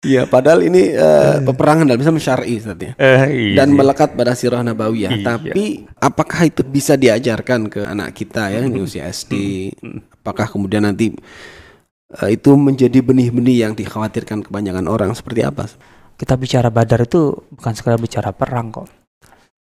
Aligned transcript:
Iya, 0.00 0.24
padahal 0.24 0.64
ini 0.64 0.96
uh, 0.96 1.44
peperangan 1.44 1.84
dalam 1.84 2.00
Islam 2.00 2.16
syar'i 2.16 2.56
ya. 2.56 2.72
Eh, 2.96 3.52
iya, 3.52 3.60
Dan 3.60 3.72
iya. 3.72 3.76
melekat 3.76 4.16
pada 4.16 4.32
sirah 4.32 4.64
nabawiyah. 4.64 5.12
Iya. 5.12 5.24
Tapi 5.28 5.84
apakah 6.00 6.48
itu 6.48 6.64
bisa 6.64 6.96
diajarkan 6.96 7.68
ke 7.68 7.84
anak 7.84 8.16
kita 8.16 8.48
ya 8.48 8.64
di 8.64 8.80
usia 8.80 9.04
SD? 9.04 9.32
Apakah 10.24 10.48
kemudian 10.48 10.88
nanti 10.88 11.12
uh, 12.16 12.28
itu 12.32 12.48
menjadi 12.56 13.04
benih-benih 13.04 13.68
yang 13.68 13.72
dikhawatirkan 13.76 14.40
kebanyakan 14.48 14.88
orang 14.88 15.12
seperti 15.12 15.44
apa? 15.44 15.68
kita 16.20 16.36
bicara 16.36 16.68
badar 16.68 17.08
itu 17.08 17.32
bukan 17.48 17.72
sekadar 17.72 17.96
bicara 17.96 18.36
perang 18.36 18.68
kok. 18.68 18.92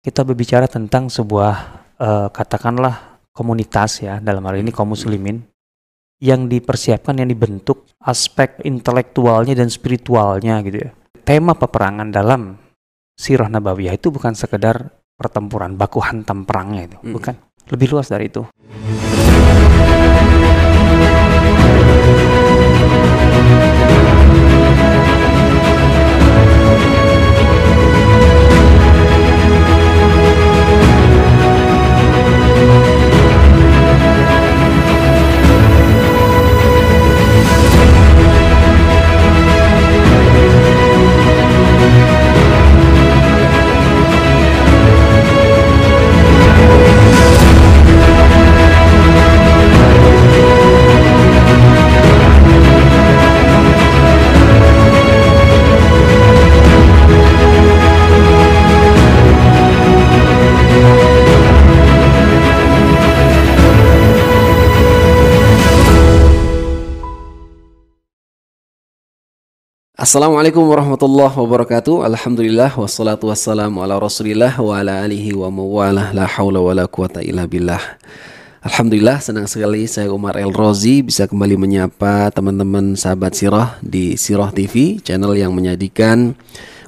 Kita 0.01 0.25
berbicara 0.25 0.65
tentang 0.65 1.13
sebuah 1.13 1.55
eh, 2.01 2.29
katakanlah 2.33 3.21
komunitas 3.37 4.01
ya 4.01 4.17
dalam 4.25 4.41
hal 4.49 4.65
ini 4.65 4.73
kaum 4.73 4.97
muslimin 4.97 5.45
yang 6.19 6.51
dipersiapkan 6.51 7.15
yang 7.19 7.31
dibentuk 7.31 7.87
aspek 8.03 8.59
intelektualnya 8.67 9.55
dan 9.55 9.71
spiritualnya 9.71 10.59
gitu 10.67 10.79
ya. 10.83 10.91
Tema 11.23 11.55
peperangan 11.55 12.11
dalam 12.11 12.59
sirah 13.15 13.51
nabawiyah 13.51 13.95
itu 13.95 14.11
bukan 14.11 14.35
sekedar 14.35 14.91
pertempuran 15.19 15.75
baku 15.75 15.99
hantam 16.03 16.47
perangnya 16.47 16.95
itu, 16.95 16.99
Hmm. 17.03 17.15
bukan. 17.15 17.35
Lebih 17.69 17.87
luas 17.93 18.09
dari 18.09 18.33
itu. 18.33 18.47
Assalamualaikum 69.99 70.63
warahmatullahi 70.63 71.35
wabarakatuh. 71.35 72.07
Alhamdulillah 72.07 72.71
wassalatu 72.79 73.35
wassalamu 73.35 73.83
ala 73.83 73.99
Rasulillah 73.99 74.55
wa 74.55 74.79
ala 74.79 75.03
alihi 75.03 75.35
wa 75.35 75.51
mawalah 75.51 76.15
la 76.15 76.23
haula 76.23 76.63
wala 76.63 76.87
quwata 76.87 77.19
illa 77.19 77.51
billah. 77.51 77.83
Alhamdulillah 78.63 79.19
senang 79.19 79.51
sekali 79.51 79.91
saya 79.91 80.15
Umar 80.15 80.39
El 80.39 80.55
Rozi 80.55 81.03
bisa 81.03 81.27
kembali 81.27 81.59
menyapa 81.59 82.31
teman-teman 82.31 82.95
sahabat 82.95 83.35
Sirah 83.35 83.75
di 83.83 84.15
Sirah 84.15 84.55
TV, 84.55 85.03
channel 85.03 85.35
yang 85.35 85.51
menyajikan 85.51 86.39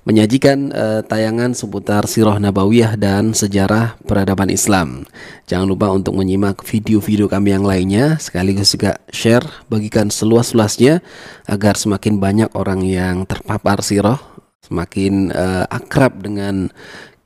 menyajikan 0.05 0.73
eh, 0.73 1.01
tayangan 1.05 1.53
seputar 1.53 2.09
Sirah 2.09 2.41
Nabawiyah 2.41 2.97
dan 2.97 3.37
sejarah 3.37 4.01
peradaban 4.05 4.49
Islam. 4.49 5.05
Jangan 5.47 5.67
lupa 5.69 5.93
untuk 5.93 6.17
menyimak 6.17 6.65
video-video 6.65 7.29
kami 7.29 7.53
yang 7.53 7.65
lainnya 7.67 8.17
sekaligus 8.17 8.73
juga 8.73 8.97
share 9.13 9.45
bagikan 9.69 10.09
seluas-luasnya 10.09 11.05
agar 11.45 11.77
semakin 11.77 12.17
banyak 12.17 12.51
orang 12.57 12.81
yang 12.87 13.29
terpapar 13.29 13.85
sirah, 13.85 14.21
semakin 14.65 15.35
eh, 15.35 15.65
akrab 15.69 16.25
dengan 16.25 16.73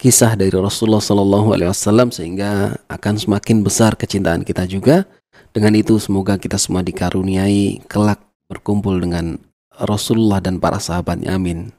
kisah 0.05 0.37
dari 0.37 0.53
Rasulullah 0.53 1.01
Sallallahu 1.01 1.57
Alaihi 1.57 1.71
Wasallam 1.71 2.13
sehingga 2.13 2.77
akan 2.93 3.15
semakin 3.17 3.65
besar 3.65 3.97
kecintaan 3.97 4.45
kita 4.45 4.69
juga. 4.69 5.09
Dengan 5.55 5.71
itu 5.79 6.03
semoga 6.03 6.35
kita 6.35 6.59
semua 6.59 6.83
dikaruniai 6.83 7.87
kelak 7.87 8.19
berkumpul 8.51 8.99
dengan 8.99 9.39
Rasulullah 9.71 10.43
dan 10.43 10.59
para 10.59 10.83
sahabatnya. 10.83 11.35
Amin. 11.39 11.71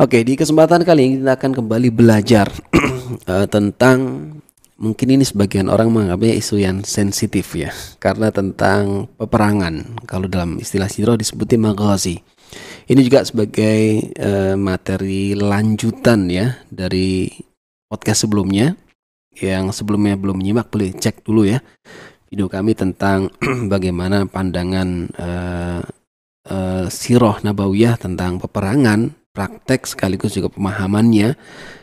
Oke, 0.00 0.24
di 0.24 0.40
kesempatan 0.40 0.88
kali 0.88 1.00
ini 1.04 1.14
kita 1.20 1.36
akan 1.36 1.52
kembali 1.52 1.88
belajar 1.92 2.48
eh, 3.28 3.46
tentang 3.52 3.98
mungkin 4.80 5.08
ini 5.12 5.20
sebagian 5.20 5.68
orang 5.68 5.92
menganggapnya 5.92 6.32
isu 6.32 6.64
yang 6.64 6.80
sensitif 6.80 7.52
ya, 7.52 7.68
karena 8.00 8.32
tentang 8.32 9.12
peperangan. 9.20 10.00
Kalau 10.08 10.32
dalam 10.32 10.56
istilah 10.56 10.88
sirah 10.88 11.20
disebutin 11.20 11.60
maghazi. 11.60 12.24
Ini 12.88 13.00
juga 13.04 13.20
sebagai 13.28 14.12
eh, 14.16 14.56
materi 14.56 15.36
lanjutan 15.36 16.24
ya 16.32 16.56
dari 16.72 17.28
podcast 17.92 18.24
sebelumnya. 18.24 18.72
Yang 19.32 19.80
sebelumnya 19.80 20.16
belum 20.16 20.40
menyimak 20.40 20.68
boleh 20.68 20.92
cek 20.92 21.24
dulu 21.24 21.48
ya 21.48 21.60
video 22.32 22.48
kami 22.48 22.72
tentang 22.72 23.28
bagaimana 23.72 24.24
pandangan 24.24 24.88
eh, 25.12 25.80
eh, 26.48 26.84
sirah 26.88 27.44
nabawiyah 27.44 28.00
tentang 28.00 28.40
peperangan 28.40 29.21
praktek 29.32 29.88
sekaligus 29.88 30.36
juga 30.36 30.52
pemahamannya 30.52 31.34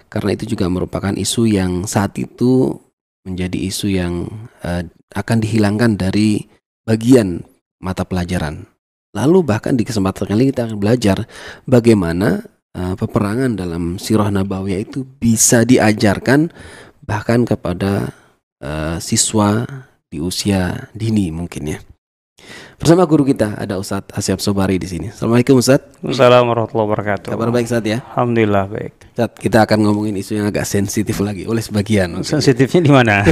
karena 0.09 0.29
itu 0.33 0.57
juga 0.57 0.69
merupakan 0.69 1.13
isu 1.13 1.49
yang 1.49 1.85
saat 1.85 2.17
itu 2.17 2.77
menjadi 3.25 3.57
isu 3.69 3.87
yang 3.93 4.29
eh, 4.65 4.85
akan 5.13 5.37
dihilangkan 5.41 5.97
dari 5.97 6.45
bagian 6.85 7.45
mata 7.81 8.05
pelajaran. 8.05 8.65
Lalu 9.13 9.41
bahkan 9.41 9.73
di 9.73 9.85
kesempatan 9.85 10.29
kali 10.29 10.49
ini 10.49 10.51
kita 10.53 10.69
akan 10.69 10.77
belajar 10.77 11.17
bagaimana 11.65 12.41
eh, 12.73 12.95
peperangan 12.97 13.57
dalam 13.57 13.97
sirah 14.01 14.29
nabawiyah 14.29 14.81
itu 14.85 15.05
bisa 15.05 15.66
diajarkan 15.66 16.53
bahkan 17.05 17.45
kepada 17.45 18.13
eh, 18.61 18.97
siswa 19.01 19.66
di 20.09 20.17
usia 20.17 20.89
dini 20.93 21.29
mungkin 21.29 21.77
ya. 21.77 21.79
Bersama 22.79 23.03
guru 23.03 23.28
kita 23.28 23.59
ada 23.59 23.75
Ustadz 23.75 24.16
Asyaf 24.16 24.40
Sobari 24.40 24.79
di 24.79 24.88
sini. 24.88 25.12
Assalamualaikum 25.12 25.59
Ustadz. 25.59 26.00
Assalamualaikum 26.00 26.47
warahmatullahi 26.56 26.88
wabarakatuh. 26.88 27.29
Kabar 27.35 27.51
baik 27.51 27.67
Ustadz 27.67 27.91
ya? 27.91 28.00
Alhamdulillah 28.16 28.66
baik. 28.72 28.91
Ustadz, 29.19 29.35
kita 29.35 29.67
akan 29.67 29.78
ngomongin 29.84 30.16
isu 30.16 30.40
yang 30.40 30.47
agak 30.47 30.63
sensitif 30.63 31.19
lagi 31.19 31.44
oleh 31.44 31.59
sebagian. 31.59 32.23
Sensitifnya 32.23 32.79
di 32.79 32.91
mana? 32.95 33.28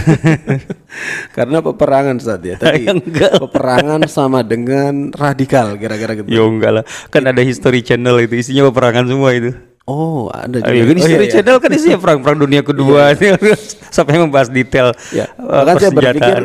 Karena 1.38 1.63
peperangan 1.63 2.19
Ustadz 2.19 2.44
ya. 2.44 2.56
Tapi 2.59 2.91
enggak. 2.91 3.40
peperangan 3.40 4.03
sama 4.12 4.44
dengan 4.44 5.16
radikal 5.16 5.79
kira-kira 5.79 6.19
gitu. 6.19 6.28
Ya 6.28 6.44
enggak 6.44 6.72
lah, 6.75 6.84
kan 7.08 7.24
ada 7.24 7.40
History 7.40 7.79
Channel 7.88 8.19
itu 8.28 8.35
isinya 8.35 8.68
peperangan 8.68 9.08
semua 9.08 9.31
itu. 9.31 9.56
Oh, 9.88 10.28
ada 10.36 10.59
juga. 10.59 10.68
Ayo, 10.68 10.84
kan 10.84 10.96
Oh, 11.00 11.08
iya, 11.08 11.18
iya. 11.24 11.31
Channel 11.31 11.58
kan 11.64 11.72
isinya 11.72 11.96
perang-perang 11.96 12.38
dunia 12.44 12.59
kedua, 12.59 13.16
sampai 13.96 14.20
membahas 14.20 14.52
detail 14.52 14.92
Ya, 15.16 15.31
eh, 15.31 15.48
bahkan 15.48 15.80
saya 15.80 15.92
berpikir, 15.96 16.44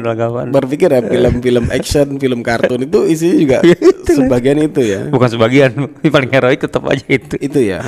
berpikir 0.55 0.89
ya 0.95 1.01
film-film 1.03 1.67
action, 1.77 2.07
film 2.23 2.41
kartun 2.47 2.87
itu 2.87 3.03
isinya 3.11 3.35
juga 3.35 3.59
sebagian 4.23 4.63
itu 4.63 4.81
ya. 4.87 5.01
Bukan 5.11 5.27
sebagian, 5.27 5.75
paling 6.07 6.31
heroik 6.31 6.63
tetap 6.63 6.87
aja 6.87 7.03
itu. 7.11 7.35
Itu 7.43 7.59
ya, 7.59 7.83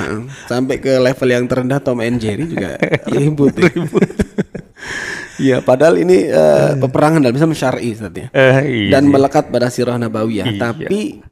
sampai 0.51 0.75
ke 0.83 0.99
level 0.99 1.29
yang 1.31 1.47
terendah 1.47 1.79
Tom 1.79 2.03
and 2.03 2.19
Jerry 2.19 2.51
juga 2.51 2.75
ribut. 3.07 3.55
Ya. 3.55 3.71
Iya, 5.35 5.57
padahal 5.63 6.03
ini 6.03 6.31
eh, 6.31 6.71
peperangan 6.79 7.23
dalam 7.23 7.35
Islam 7.35 7.55
syar'i 7.55 7.95
ya. 7.95 8.07
Eh, 8.11 8.27
iya. 8.67 8.99
dan 8.99 9.07
melekat 9.07 9.47
pada 9.47 9.71
sirah 9.71 9.95
nabawiyah. 9.95 10.51
Iya. 10.51 10.59
Tapi 10.59 11.23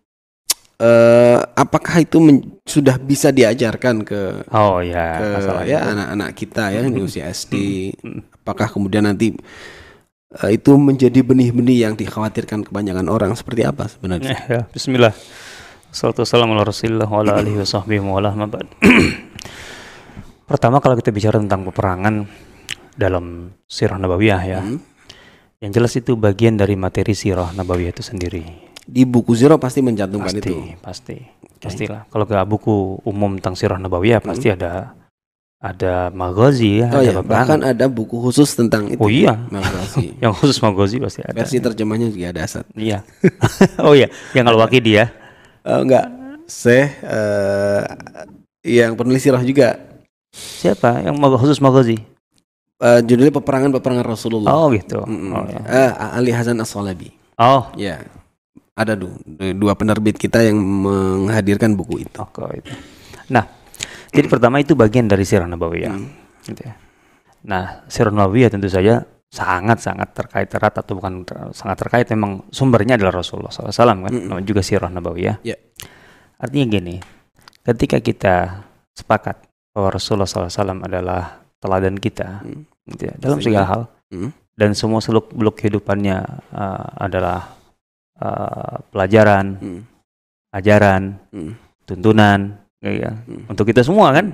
eh, 0.80 1.40
apakah 1.54 2.02
itu 2.02 2.18
men- 2.20 2.60
sudah 2.66 2.98
bisa 2.98 3.30
diajarkan 3.30 4.06
ke 4.06 4.48
Oh 4.50 4.82
ya, 4.82 5.20
ke 5.20 5.26
masalah 5.38 5.64
ya 5.66 5.80
anak-anak 5.86 6.30
kita 6.34 6.64
ya 6.74 6.82
di 6.86 7.02
usia 7.02 7.30
SD? 7.36 7.54
Apakah 8.44 8.68
kemudian 8.70 9.06
nanti 9.06 9.34
eh, 10.44 10.52
itu 10.54 10.72
menjadi 10.76 11.22
benih-benih 11.22 11.88
yang 11.90 11.94
dikhawatirkan 11.94 12.66
kebanyakan 12.68 13.08
orang 13.08 13.32
seperti 13.38 13.64
apa 13.64 13.88
sebenarnya? 13.88 14.34
Eh, 14.34 14.42
ya, 14.50 14.62
Bismillah. 14.70 15.14
Salatu 15.94 16.26
wassalamu 16.26 16.58
ala 16.58 16.66
Rasulillah 16.66 17.06
wa 17.06 17.22
ala 17.22 17.38
alihi 17.38 17.62
wa 17.62 17.68
sahbihi 17.70 18.02
wa 18.02 18.18
ala 18.18 18.34
ma 18.34 18.50
ba'd. 18.50 18.66
Pertama 20.50 20.82
kalau 20.82 20.98
kita 20.98 21.14
bicara 21.14 21.38
tentang 21.38 21.62
peperangan 21.70 22.26
dalam 22.98 23.54
sirah 23.70 24.02
nabawiyah 24.02 24.42
ya. 24.42 24.60
Hmm. 24.66 24.82
Yang 25.62 25.72
jelas 25.80 25.94
itu 25.96 26.18
bagian 26.18 26.58
dari 26.58 26.74
materi 26.74 27.14
sirah 27.14 27.54
nabawiyah 27.54 27.94
itu 27.94 28.04
sendiri. 28.04 28.73
Di 28.84 29.08
buku 29.08 29.32
Zero 29.34 29.56
pasti 29.56 29.80
mencantumkan 29.80 30.28
Pasti, 30.34 30.40
itu. 30.44 30.56
pasti. 30.84 31.18
Pastilah. 31.64 32.04
Kalau 32.12 32.28
ke 32.28 32.36
buku 32.44 33.00
umum 33.08 33.40
tentang 33.40 33.56
sirah 33.56 33.80
nabawiyah 33.80 34.20
pasti 34.20 34.52
ada 34.52 34.92
ada 35.64 36.12
maghazi 36.12 36.84
ya, 36.84 36.92
Hmm. 36.92 36.96
Oh 36.96 37.00
ada 37.00 37.08
ya, 37.08 37.12
peperangan. 37.16 37.32
bahkan 37.32 37.60
ada 37.64 37.86
buku 37.88 38.20
khusus 38.20 38.52
tentang 38.52 38.92
itu. 38.92 39.00
Oh 39.00 39.08
iya. 39.08 39.40
Maghazi. 39.48 40.12
yang 40.24 40.36
khusus 40.36 40.60
maghazi 40.60 41.00
pasti 41.00 41.24
ada. 41.24 41.40
Versi 41.40 41.64
terjemahnya 41.64 42.12
juga 42.12 42.36
ada 42.36 42.42
Asad. 42.44 42.68
Iya. 42.76 43.08
oh 43.88 43.96
iya, 43.96 44.12
yang 44.36 44.44
al-Waqidi 44.52 45.00
ya. 45.00 45.08
Eh, 45.64 45.80
enggak, 45.80 46.12
saya 46.52 46.92
eh, 47.08 47.82
yang 48.68 49.00
penulis 49.00 49.24
sirah 49.24 49.40
juga 49.40 49.80
Siapa? 50.34 51.06
Yang 51.06 51.16
khusus 51.40 51.62
maghazi? 51.62 52.02
Eh, 52.82 53.00
judulnya 53.06 53.32
peperangan 53.32 53.72
peperangan 53.80 54.04
Rasulullah. 54.04 54.52
Oh 54.52 54.68
gitu. 54.74 55.00
Mm-mm. 55.06 55.32
Oh, 55.32 55.46
ya. 55.48 55.62
Eh, 55.64 55.92
Ali 56.20 56.34
Hasan 56.36 56.60
As-Salabi. 56.60 57.14
oh 57.40 57.70
Ya. 57.80 58.02
Ada 58.74 58.98
du- 58.98 59.22
dua 59.54 59.78
penerbit 59.78 60.18
kita 60.18 60.42
yang 60.42 60.58
menghadirkan 60.58 61.78
buku 61.78 62.02
itu. 62.02 62.18
Oke 62.18 62.42
itu. 62.58 62.74
Nah, 63.30 63.46
jadi 64.10 64.26
pertama 64.26 64.58
itu 64.58 64.74
bagian 64.74 65.06
dari 65.06 65.22
sirah 65.22 65.46
nabawiyah. 65.46 65.94
Hmm. 65.94 66.10
Gitu 66.42 66.62
ya. 66.66 66.74
Nah, 67.46 67.86
sirah 67.86 68.10
nabawiyah 68.10 68.50
tentu 68.50 68.66
saja 68.68 69.06
sangat-sangat 69.30 70.14
terkait 70.14 70.50
erat 70.50 70.74
atau 70.78 70.94
bukan 70.94 71.26
ter- 71.26 71.54
sangat 71.54 71.86
terkait 71.86 72.06
memang 72.14 72.46
sumbernya 72.50 72.98
adalah 72.98 73.22
Rasulullah 73.22 73.50
SAW 73.50 73.74
kan, 73.74 74.14
Mm-mm. 74.14 74.30
namanya 74.30 74.46
juga 74.46 74.62
sirah 74.62 74.90
nabawiyah. 74.90 75.42
Ya. 75.42 75.58
Artinya 76.38 76.66
gini, 76.70 76.96
ketika 77.66 77.98
kita 77.98 78.36
sepakat 78.94 79.42
bahwa 79.74 79.90
Rasulullah 79.90 80.30
SAW 80.30 80.82
adalah 80.82 81.42
teladan 81.58 81.98
kita, 81.98 82.46
Hmm. 82.46 82.66
gitu 82.90 83.10
ya, 83.10 83.14
dalam 83.18 83.42
segala 83.42 83.66
hal, 83.66 83.82
Hmm. 84.14 84.30
dan 84.54 84.78
semua 84.78 85.02
seluk 85.02 85.34
beluk 85.34 85.58
kehidupannya 85.58 86.18
uh, 86.54 86.88
adalah 87.02 87.58
uh, 88.24 88.80
pelajaran, 88.90 89.60
Hmm. 89.60 89.82
ajaran, 90.50 91.20
Hmm. 91.30 91.54
tuntunan, 91.84 92.64
ya, 92.80 93.12
Hmm. 93.20 93.52
untuk 93.52 93.68
kita 93.68 93.84
semua 93.84 94.16
kan. 94.16 94.32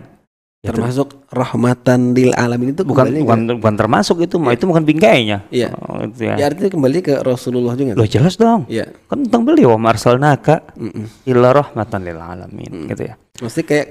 Ya, 0.60 0.76
Termasuk 0.76 1.24
rahmatan 1.32 2.12
lil 2.12 2.36
alamin 2.36 2.76
itu 2.76 2.84
bukan 2.84 3.08
bukan 3.24 3.64
bukan 3.64 3.76
termasuk 3.80 4.20
itu 4.20 4.36
Iya. 4.36 4.60
itu 4.60 4.64
bukan 4.68 4.84
bingkainya. 4.84 5.48
Iya. 5.48 5.72
Oh, 5.72 6.04
itu 6.04 6.28
ya. 6.28 6.36
ya 6.36 6.46
artinya 6.52 6.68
kembali 6.68 7.00
ke 7.00 7.14
Rasulullah 7.24 7.80
juga. 7.80 7.96
Loh 7.96 8.04
jelas 8.04 8.36
dong. 8.36 8.68
Iya. 8.68 8.92
Kan 9.08 9.24
tentang 9.24 9.48
beliau 9.48 9.80
marsalnaka 9.80 10.68
Mm-mm. 10.76 11.08
illa 11.24 11.56
rahmatan 11.56 12.04
lil 12.04 12.20
alamin 12.20 12.72
Hmm. 12.76 12.88
gitu 12.92 13.08
ya. 13.08 13.16
Maksudnya 13.40 13.66
kayak 13.72 13.88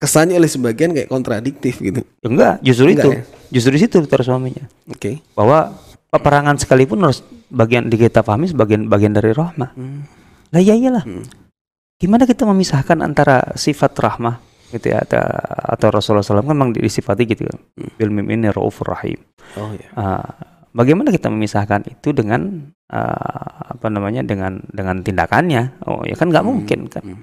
kesannya 0.00 0.40
oleh 0.40 0.48
sebagian 0.48 0.96
kayak 0.96 1.12
kontradiktif 1.12 1.76
gitu. 1.76 2.00
Ya 2.00 2.26
enggak, 2.26 2.54
justru 2.64 2.88
Enggak 2.88 3.04
itu. 3.04 3.08
ya? 3.12 3.22
Justru 3.52 3.70
di 3.76 3.80
situ 3.84 3.96
terus 4.08 4.24
suaminya. 4.24 4.64
Oke. 4.88 5.20
Bahwa 5.36 5.76
peperangan 6.08 6.56
sekalipun 6.56 7.04
harus 7.04 7.20
bagian 7.48 7.88
di 7.88 7.96
kita 7.96 8.20
pahami 8.20 8.46
sebagian 8.46 8.86
bagian 8.86 9.12
dari 9.12 9.32
rahmah. 9.32 9.70
Hmm. 9.74 10.04
Lah 10.52 10.60
iya 10.60 10.74
iyalah. 10.74 11.04
Hmm. 11.04 11.24
Gimana 11.98 12.24
kita 12.24 12.46
memisahkan 12.46 13.02
antara 13.02 13.52
sifat 13.58 13.92
rahmah 13.98 14.38
gitu 14.68 14.92
ya 14.92 15.00
atau, 15.00 15.18
atau 15.74 15.88
Rasulullah 15.88 16.20
SAW 16.22 16.44
kan 16.44 16.52
memang 16.52 16.70
disifati 16.72 17.24
gitu 17.24 17.48
kan. 17.48 17.58
Hmm. 17.76 17.90
Bil 17.96 18.10
mim 18.12 18.26
ini 18.28 18.48
raufur 18.48 18.92
rahim. 18.92 19.18
Oh 19.56 19.72
ya. 19.74 19.88
Ah, 19.96 20.28
bagaimana 20.70 21.08
kita 21.10 21.26
memisahkan 21.26 21.88
itu 21.88 22.12
dengan 22.12 22.68
ah, 22.92 23.74
apa 23.74 23.88
namanya 23.88 24.22
dengan 24.22 24.60
dengan 24.68 25.00
tindakannya? 25.00 25.82
Oh 25.88 26.04
ya 26.04 26.14
kan 26.14 26.28
nggak 26.28 26.44
Hmm. 26.44 26.52
mungkin 26.52 26.80
kan. 26.86 27.02
Hmm. 27.02 27.20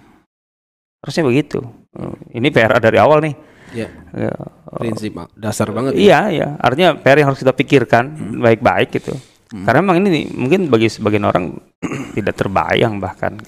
Harusnya 1.06 1.24
begitu. 1.24 1.62
Oh, 1.96 2.18
ini 2.34 2.50
PR 2.50 2.82
dari 2.82 2.98
awal 2.98 3.22
nih. 3.22 3.36
Iya. 3.78 3.90
Ya, 4.18 4.34
Prinsip 4.76 5.14
ah, 5.16 5.30
dasar 5.38 5.70
banget. 5.70 5.94
ya. 5.96 6.02
Iya, 6.02 6.20
iya. 6.34 6.48
Artinya 6.58 6.98
PR 6.98 7.22
yang 7.22 7.30
harus 7.30 7.40
kita 7.40 7.54
pikirkan 7.54 8.04
Hmm. 8.10 8.42
baik-baik 8.42 8.90
gitu. 8.90 9.14
Hmm. 9.56 9.64
Karena 9.64 9.80
memang 9.80 10.04
ini 10.04 10.28
mungkin 10.36 10.68
bagi 10.68 10.92
sebagian 10.92 11.24
orang 11.24 11.56
tidak 12.16 12.36
terbayang 12.36 13.00
bahkan 13.00 13.40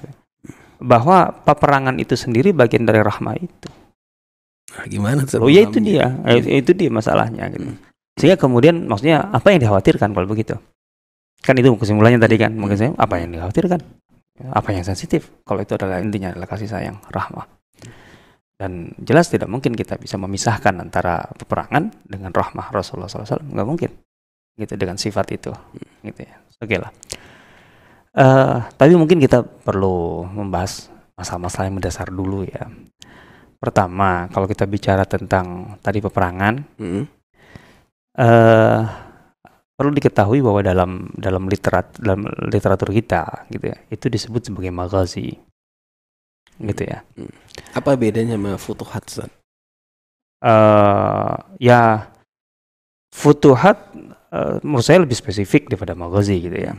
bahwa 0.80 1.36
peperangan 1.44 2.00
itu 2.00 2.16
sendiri 2.16 2.56
bagian 2.56 2.88
dari 2.88 3.04
rahmah 3.04 3.36
itu. 3.36 3.70
Nah, 4.72 4.86
gimana 4.88 5.28
tuh? 5.28 5.44
Oh 5.44 5.52
ya 5.52 5.68
itu 5.68 5.84
dia, 5.84 6.16
Eh, 6.24 6.64
itu 6.64 6.72
dia 6.72 6.88
masalahnya 6.88 7.52
gitu. 7.52 7.76
Hmm. 7.76 7.78
Sehingga 8.16 8.40
kemudian 8.40 8.88
maksudnya 8.88 9.28
apa 9.28 9.52
yang 9.52 9.60
dikhawatirkan 9.60 10.16
kalau 10.16 10.28
begitu? 10.32 10.56
Kan 11.44 11.60
itu 11.60 11.70
kesimpulannya 11.76 12.24
tadi 12.24 12.40
kan, 12.40 12.56
mungkin 12.56 12.80
saya 12.80 12.92
apa 12.96 13.20
yang 13.20 13.36
dikhawatirkan? 13.36 13.80
Apa 14.54 14.70
yang 14.72 14.86
sensitif? 14.88 15.28
Kalau 15.44 15.60
itu 15.66 15.76
adalah 15.76 16.00
intinya 16.00 16.32
adalah 16.32 16.48
kasih 16.48 16.70
sayang, 16.70 16.98
rahmah. 17.10 17.46
Dan 18.58 18.90
jelas 18.98 19.30
tidak 19.30 19.50
mungkin 19.50 19.78
kita 19.78 20.02
bisa 20.02 20.18
memisahkan 20.18 20.74
antara 20.82 21.30
peperangan 21.38 21.94
dengan 22.06 22.34
rahmah 22.34 22.74
Rasulullah 22.74 23.10
SAW. 23.10 23.54
Nggak 23.54 23.68
mungkin. 23.70 23.92
Gitu 24.58 24.74
dengan 24.74 24.98
sifat 24.98 25.28
itu. 25.38 25.54
Gitu 26.02 26.22
ya. 26.26 26.36
Oke 26.58 26.76
lah. 26.82 26.92
Eh, 28.18 28.58
tapi 28.74 28.98
mungkin 28.98 29.22
kita 29.22 29.46
perlu 29.46 30.26
membahas 30.26 30.90
masalah-masalah 31.14 31.66
yang 31.70 31.78
mendasar 31.78 32.10
dulu 32.10 32.42
ya. 32.50 32.66
Pertama, 33.62 34.26
kalau 34.34 34.50
kita 34.50 34.66
bicara 34.66 35.06
tentang 35.06 35.78
tadi 35.82 36.02
peperangan, 36.02 36.62
Mm-mm. 36.78 37.04
eh 38.18 38.82
perlu 39.78 39.94
diketahui 39.94 40.42
bahwa 40.42 40.66
dalam 40.66 41.06
dalam 41.14 41.46
literat 41.46 42.02
dalam 42.02 42.26
literatur 42.50 42.90
kita 42.90 43.46
gitu 43.54 43.70
ya 43.70 43.78
itu 43.94 44.10
disebut 44.10 44.50
sebagai 44.50 44.74
magazi 44.74 45.38
gitu 46.58 46.82
ya 46.82 47.06
Apa 47.78 47.94
bedanya 47.94 48.34
sama 48.34 48.58
futuhat? 48.58 49.06
Eh 50.42 51.36
ya 51.62 52.10
futuhat 53.14 53.94
eh, 54.32 54.56
menurut 54.64 54.86
saya 54.86 55.04
lebih 55.04 55.16
spesifik 55.16 55.68
daripada 55.68 55.94
magazi 55.94 56.38
gitu 56.40 56.56
ya 56.56 56.74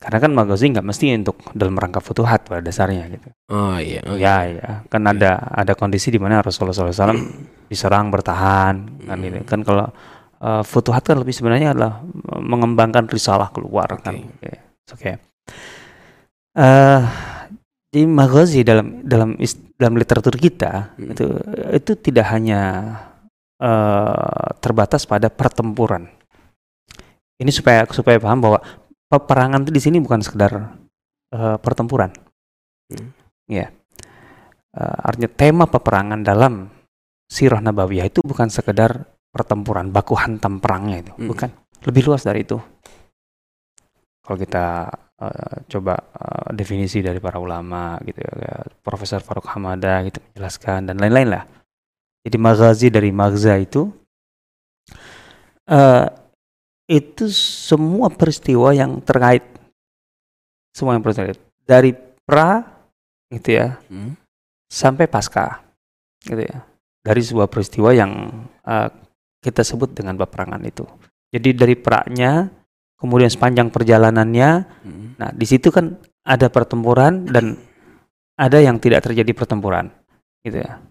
karena 0.00 0.16
kan 0.16 0.32
magazi 0.32 0.72
nggak 0.72 0.86
mesti 0.86 1.12
untuk 1.12 1.36
dalam 1.52 1.76
rangka 1.76 2.00
futuhat 2.00 2.48
pada 2.48 2.64
dasarnya 2.64 3.04
gitu 3.12 3.28
Oh 3.52 3.76
iya. 3.76 4.00
Oh, 4.08 4.16
ya 4.16 4.48
ya 4.48 4.68
kan 4.88 5.04
ada 5.04 5.36
ada 5.52 5.76
kondisi 5.76 6.08
di 6.08 6.16
mana 6.16 6.40
Rasulullah 6.40 6.72
SAW 6.72 7.20
diserang 7.70 8.08
bertahan 8.08 9.04
kan 9.04 9.18
Hmm. 9.20 9.28
ini 9.28 9.40
kan 9.44 9.60
kalau 9.60 9.92
eh, 10.40 10.62
futuhat 10.64 11.04
kan 11.04 11.20
lebih 11.20 11.36
sebenarnya 11.36 11.76
adalah 11.76 12.00
mengembangkan 12.40 13.12
risalah 13.12 13.52
keluar 13.52 13.86
kan 14.00 14.16
Oke. 14.16 14.32
Oke. 14.40 14.52
oke 14.96 15.12
Eh, 16.50 17.00
di 17.90 18.02
maghazi 18.06 18.66
dalam 18.66 19.06
dalam 19.06 19.38
dalam 19.78 19.94
literatur 19.94 20.34
kita 20.34 20.94
Hmm. 20.98 21.12
itu 21.14 21.26
itu 21.70 21.92
tidak 22.00 22.26
hanya 22.32 22.60
eh, 23.60 24.48
terbatas 24.58 25.04
pada 25.04 25.28
pertempuran 25.28 26.08
ini 27.40 27.50
supaya 27.50 27.88
supaya 27.88 28.20
paham 28.20 28.44
bahwa 28.44 28.60
peperangan 29.08 29.64
itu 29.64 29.72
di 29.72 29.82
sini 29.82 29.96
bukan 29.98 30.20
sekedar 30.20 30.76
eh, 31.32 31.56
pertempuran. 31.58 32.12
Hmm. 32.90 33.10
ya 33.46 33.70
Eh, 34.70 34.98
artinya 35.02 35.30
tema 35.34 35.64
peperangan 35.66 36.22
dalam 36.22 36.70
sirah 37.26 37.58
nabawiyah 37.58 38.06
itu 38.06 38.22
bukan 38.22 38.46
sekedar 38.46 39.02
pertempuran 39.34 39.90
baku 39.90 40.14
hantam 40.14 40.62
perangnya 40.62 41.02
itu. 41.02 41.12
Hmm. 41.18 41.28
bukan. 41.30 41.50
Lebih 41.90 42.02
luas 42.06 42.22
dari 42.22 42.46
itu. 42.46 42.54
Kalau 44.22 44.38
kita 44.38 44.86
eh, 45.18 45.56
coba 45.66 45.98
eh, 45.98 46.48
definisi 46.54 47.02
dari 47.02 47.18
para 47.18 47.42
ulama 47.42 47.98
gitu 48.06 48.22
ya 48.22 48.62
Profesor 48.78 49.18
Faruk 49.26 49.50
Hamada 49.50 50.06
gitu 50.06 50.22
menjelaskan 50.22 50.86
dan 50.86 51.02
lain-lain 51.02 51.28
lah. 51.34 51.44
Jadi 52.22 52.36
maghazi 52.38 52.86
dari 52.94 53.10
magza 53.10 53.58
itu 53.58 53.90
eh 55.66 56.06
itu 56.90 57.30
semua 57.30 58.10
peristiwa 58.10 58.74
yang 58.74 58.98
terkait. 58.98 59.46
Semua 60.74 60.98
yang 60.98 61.06
terkait. 61.06 61.38
Dari 61.62 61.94
pra 62.26 62.66
gitu 63.30 63.54
ya 63.54 63.78
Hmm. 63.86 64.18
sampai 64.66 65.06
pasca 65.06 65.62
gitu 66.26 66.42
ya. 66.42 66.66
Dari 67.06 67.22
sebuah 67.22 67.46
peristiwa 67.46 67.94
yang 67.94 68.10
eh, 68.66 68.90
kita 69.38 69.62
sebut 69.62 69.94
dengan 69.94 70.18
peperangan 70.18 70.60
itu. 70.66 70.82
Jadi 71.30 71.54
dari 71.54 71.78
praknya 71.78 72.50
kemudian 72.98 73.30
sepanjang 73.30 73.70
perjalanannya 73.70 74.50
Hmm. 74.82 75.14
nah 75.14 75.30
di 75.30 75.46
situ 75.46 75.70
kan 75.70 75.94
ada 76.26 76.50
pertempuran 76.50 77.30
dan 77.30 77.54
ada 78.34 78.58
yang 78.58 78.82
tidak 78.82 79.06
terjadi 79.06 79.30
pertempuran 79.30 79.94
gitu 80.42 80.58
ya. 80.58 80.82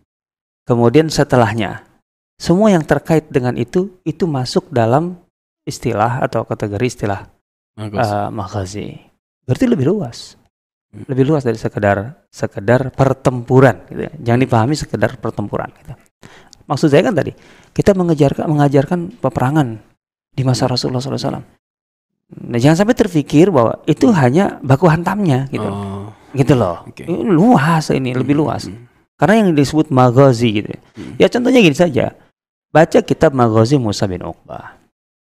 Kemudian 0.64 1.12
setelahnya 1.12 1.84
semua 2.40 2.72
yang 2.72 2.88
terkait 2.88 3.28
dengan 3.28 3.60
itu 3.60 4.00
itu 4.08 4.24
masuk 4.24 4.72
dalam 4.72 5.20
istilah 5.70 6.26
atau 6.26 6.44
kategori 6.44 6.86
istilah 6.86 7.30
Bagus. 7.78 8.02
uh, 8.02 8.30
makhazi. 8.34 8.98
Berarti 9.46 9.66
lebih 9.70 9.86
luas. 9.90 10.36
Hmm. 10.90 11.06
Lebih 11.06 11.30
luas 11.30 11.46
dari 11.46 11.58
sekedar 11.62 12.26
sekedar 12.34 12.90
pertempuran 12.90 13.86
gitu 13.94 14.10
ya. 14.10 14.14
Jangan 14.20 14.42
dipahami 14.42 14.74
sekedar 14.74 15.12
pertempuran 15.22 15.70
gitu. 15.80 15.94
Maksud 16.70 16.90
saya 16.90 17.02
kan 17.06 17.18
tadi, 17.18 17.34
kita 17.74 17.98
mengejarkan 17.98 18.46
mengajarkan 18.46 19.00
peperangan 19.18 19.82
di 20.34 20.42
masa 20.46 20.70
Rasulullah 20.70 21.02
SAW. 21.02 21.42
Nah, 22.30 22.60
jangan 22.62 22.86
sampai 22.86 22.94
terpikir 22.94 23.50
bahwa 23.50 23.82
itu 23.90 24.06
hanya 24.14 24.62
baku 24.62 24.86
hantamnya 24.86 25.50
gitu. 25.50 25.66
Oh. 25.66 26.14
Gitu 26.30 26.54
loh. 26.54 26.86
Oke. 26.86 27.10
Ini 27.10 27.26
luas 27.26 27.90
ini, 27.90 28.14
lebih 28.14 28.38
luas. 28.38 28.70
Hmm. 28.70 28.86
Karena 29.18 29.44
yang 29.44 29.58
disebut 29.58 29.90
maghazi 29.90 30.62
gitu. 30.62 30.70
ya. 30.70 30.80
Hmm. 30.94 31.14
Ya 31.18 31.28
contohnya 31.28 31.60
gini 31.60 31.78
saja. 31.78 32.14
Baca 32.70 33.02
kitab 33.02 33.34
Maghazi 33.34 33.82
Musa 33.82 34.06
bin 34.06 34.22
Uqbah. 34.22 34.79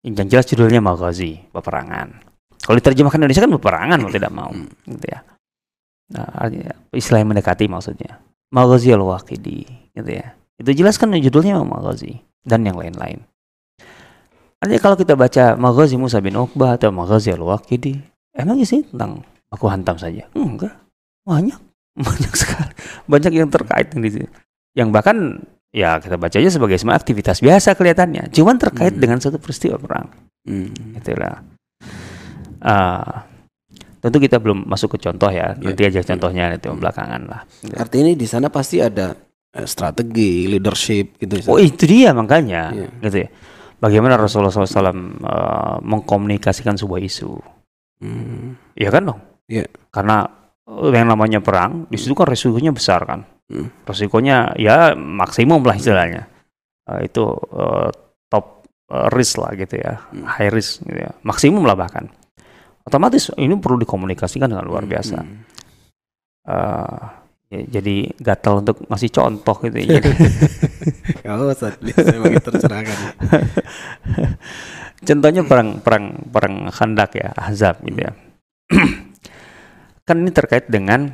Yang 0.00 0.28
jelas 0.33 0.47
judulnya 0.49 0.80
Maghazi, 0.80 1.45
peperangan. 1.52 2.09
Kalau 2.61 2.76
diterjemahkan 2.76 3.21
Indonesia 3.21 3.45
kan 3.45 3.52
peperangan 3.52 3.99
mau 4.00 4.12
tidak 4.12 4.33
mau, 4.33 4.50
Hmm. 4.52 4.69
gitu 4.88 5.07
ya. 5.09 5.21
Nah, 6.11 6.26
istilah 6.97 7.23
yang 7.23 7.30
mendekati 7.33 7.69
maksudnya. 7.69 8.21
Maghazi 8.50 8.90
al-Waqidi, 8.90 9.61
gitu 9.95 10.11
ya. 10.11 10.35
Itu 10.59 10.71
jelas 10.75 10.99
kan 10.99 11.12
judulnya 11.14 11.61
Maghazi 11.62 12.21
dan 12.45 12.66
yang 12.66 12.76
lain-lain. 12.80 13.23
Artinya 14.61 14.80
kalau 14.80 14.97
kita 14.99 15.16
baca 15.16 15.57
Maghazi 15.57 15.97
Musa 15.97 16.21
bin 16.21 16.37
Uqbah 16.37 16.76
atau 16.76 16.92
Maghazi 16.92 17.33
al-Waqidi, 17.33 17.97
emang 18.37 18.61
sih 18.64 18.85
tentang 18.85 19.25
baku 19.49 19.66
hantam 19.73 19.97
saja? 19.97 20.28
Enggak. 20.37 20.76
Banyak, 21.25 21.57
banyak 22.07 22.33
sekali. 22.37 22.73
Banyak 23.09 23.33
yang 23.33 23.49
terkait 23.49 23.92
itu. 23.97 24.28
Yang 24.76 24.88
bahkan 24.92 25.16
ya 25.71 25.99
kita 25.99 26.19
baca 26.19 26.37
aja 26.37 26.50
sebagai 26.50 26.77
semua 26.77 26.95
aktivitas 26.95 27.39
biasa 27.39 27.75
kelihatannya. 27.75 28.31
Cuman 28.31 28.59
terkait 28.59 28.95
Hmm. 28.95 29.03
dengan 29.03 29.19
satu 29.19 29.39
peristiwa 29.39 29.79
perang. 29.79 30.11
Hmm. 30.45 30.71
Itulah. 30.95 31.43
Ah, 32.61 33.27
Tentu 34.00 34.17
kita 34.17 34.41
belum 34.41 34.65
masuk 34.65 34.97
ke 34.97 35.05
contoh 35.05 35.29
ya. 35.29 35.53
Iya. 35.53 35.61
Nanti 35.61 35.83
aja 35.85 36.00
contohnya 36.00 36.57
nanti 36.57 36.73
belakangan 36.73 37.21
lah. 37.29 37.45
Artinya 37.77 38.17
di 38.17 38.25
sana 38.25 38.49
pasti 38.49 38.81
ada 38.81 39.12
eh, 39.53 39.69
strategi, 39.69 40.49
leadership 40.49 41.21
gitu. 41.21 41.37
Oh 41.53 41.61
itu 41.61 41.85
dia 41.85 42.17
makanya, 42.17 42.73
Iya. 42.73 42.89
gitu 43.05 43.17
ya. 43.21 43.29
Bagaimana 43.77 44.17
Rasulullah 44.17 44.49
SAW 44.49 44.73
eh, 44.73 45.77
mengkomunikasikan 45.85 46.81
sebuah 46.81 46.97
isu? 46.97 47.29
Hmm. 48.00 48.57
Iya 48.73 48.89
kan 48.89 49.05
dong? 49.05 49.21
Iya. 49.45 49.69
Karena 49.93 50.25
yang 50.71 51.11
namanya 51.11 51.43
perang, 51.43 51.91
di 51.91 51.99
situ 51.99 52.15
kan 52.15 52.31
resikonya 52.31 52.71
besar 52.71 53.03
kan. 53.03 53.27
Hmm. 53.50 53.67
Resikonya 53.83 54.55
ya 54.55 54.95
maksimum 54.95 55.59
lah 55.67 55.75
istilahnya. 55.75 56.31
Eh, 56.87 57.11
itu 57.11 57.25
eh, 57.50 57.89
top 58.31 58.62
eh, 58.91 59.09
risk 59.11 59.43
lah 59.43 59.50
gitu 59.59 59.75
ya, 59.83 59.99
Hmm. 60.15 60.25
high 60.27 60.50
risk 60.55 60.87
gitu 60.87 60.99
ya, 61.03 61.11
maksimum 61.27 61.67
lah 61.67 61.75
bahkan. 61.75 62.07
Otomatis 62.87 63.29
ini 63.37 63.55
perlu 63.59 63.83
dikomunikasikan 63.83 64.47
dengan 64.50 64.65
luar 64.65 64.87
biasa. 64.87 65.19
Hmm. 65.19 65.43
Eh, 66.47 67.00
ya, 67.50 67.61
jadi 67.81 68.15
gatal 68.23 68.62
untuk 68.62 68.87
ngasih 68.87 69.11
contoh 69.11 69.57
gitu. 69.67 69.77
ya. 69.77 70.00
Oh, 71.31 71.50
itu 72.31 72.49
tercerahkan. 72.50 72.99
contohnya 75.00 75.43
perang 75.47 75.79
perang 75.83 76.05
perang 76.31 76.55
Khandak 76.71 77.19
ya, 77.19 77.35
Ahzab 77.35 77.83
gitu 77.83 78.07
ya. 78.07 78.12
Kan 80.04 80.16
ini 80.21 80.30
terkait 80.35 80.66
dengan 80.66 81.11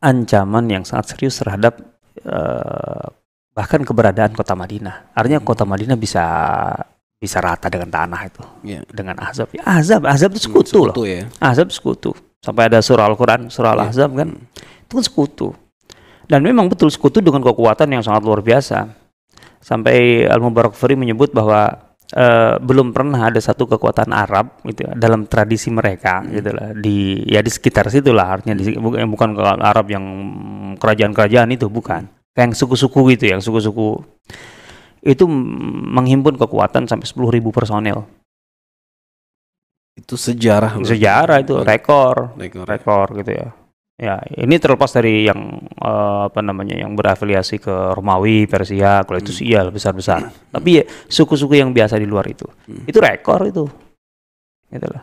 ancaman 0.00 0.64
yang 0.70 0.82
sangat 0.84 1.16
serius 1.16 1.40
terhadap 1.40 1.80
eh, 2.20 3.06
bahkan 3.56 3.80
keberadaan 3.82 4.36
kota 4.36 4.52
Madinah. 4.52 5.12
Artinya 5.16 5.40
kota 5.40 5.64
Madinah 5.64 5.96
bisa 5.96 6.24
bisa 7.16 7.40
rata 7.40 7.72
dengan 7.72 7.88
tanah 7.88 8.20
itu 8.28 8.44
Iya. 8.60 8.84
dengan 8.92 9.16
Ahzab. 9.16 9.48
Ya, 9.56 9.64
Ahzab, 9.64 10.04
Ahzab 10.04 10.36
itu 10.36 10.52
sekutu 10.52 10.84
loh. 10.84 10.92
Sekutu 10.92 11.04
ya. 11.08 11.22
Ahzab 11.40 11.68
sekutu. 11.72 12.10
Sampai 12.44 12.68
ada 12.68 12.78
surah 12.84 13.08
Al-Quran, 13.08 13.48
surah 13.48 13.72
Iya. 13.72 13.76
Al-Ahzab 13.88 14.10
kan. 14.12 14.28
Itu 14.84 14.92
kan 15.00 15.04
sekutu. 15.04 15.48
Dan 16.28 16.44
memang 16.44 16.68
betul 16.68 16.92
sekutu 16.92 17.24
dengan 17.24 17.40
kekuatan 17.40 17.88
yang 17.88 18.02
sangat 18.04 18.20
luar 18.20 18.44
biasa. 18.44 18.92
Sampai 19.64 20.28
Al-Mubarak 20.28 20.76
Furi 20.76 20.94
menyebut 20.94 21.32
bahwa 21.32 21.85
eh, 22.14 22.54
belum 22.62 22.94
pernah 22.94 23.30
ada 23.32 23.40
satu 23.42 23.66
kekuatan 23.66 24.14
Arab 24.14 24.62
gitu 24.62 24.86
ya, 24.86 24.92
dalam 24.94 25.26
tradisi 25.26 25.72
mereka 25.74 26.22
gitu 26.30 26.50
lah. 26.54 26.70
Di 26.76 27.26
ya 27.26 27.42
di 27.42 27.50
sekitar 27.50 27.90
situ 27.90 28.14
lah 28.14 28.38
artinya 28.38 28.54
di, 28.58 28.76
bukan 28.78 29.34
Arab 29.58 29.90
yang 29.90 30.04
kerajaan-kerajaan 30.78 31.50
itu 31.50 31.66
bukan. 31.66 32.06
Kayak 32.36 32.52
yang 32.52 32.54
suku-suku 32.54 33.00
gitu 33.16 33.24
yang 33.32 33.40
suku-suku. 33.40 34.04
Itu 35.06 35.24
menghimpun 35.26 36.34
kekuatan 36.36 36.90
sampai 36.90 37.06
10.000 37.06 37.54
personel 37.54 38.10
Itu 39.96 40.18
sejarah. 40.18 40.76
sejarah 40.82 41.40
itu 41.40 41.56
rekor. 41.64 42.36
Rekor. 42.36 42.64
rekor 42.68 43.06
gitu 43.16 43.32
ya. 43.32 43.48
Ya, 43.96 44.20
ini 44.36 44.60
terlepas 44.60 44.92
dari 44.92 45.24
yang 45.24 45.56
eh, 45.72 46.20
apa 46.28 46.44
namanya 46.44 46.76
yang 46.76 46.92
berafiliasi 46.92 47.56
ke 47.56 47.96
Romawi, 47.96 48.44
Persia, 48.44 49.00
kalau 49.08 49.16
itu 49.16 49.32
sih 49.32 49.48
iya 49.48 49.64
besar-besar. 49.72 50.28
Tapi 50.52 50.68
ya 50.80 50.84
suku-suku 51.08 51.56
yang 51.56 51.72
biasa 51.72 51.96
di 51.96 52.04
luar 52.04 52.28
itu, 52.28 52.44
Hmm. 52.68 52.84
itu 52.84 52.98
rekor 53.00 53.48
itu, 53.48 53.64
gitu 54.68 54.86
loh. 54.92 55.00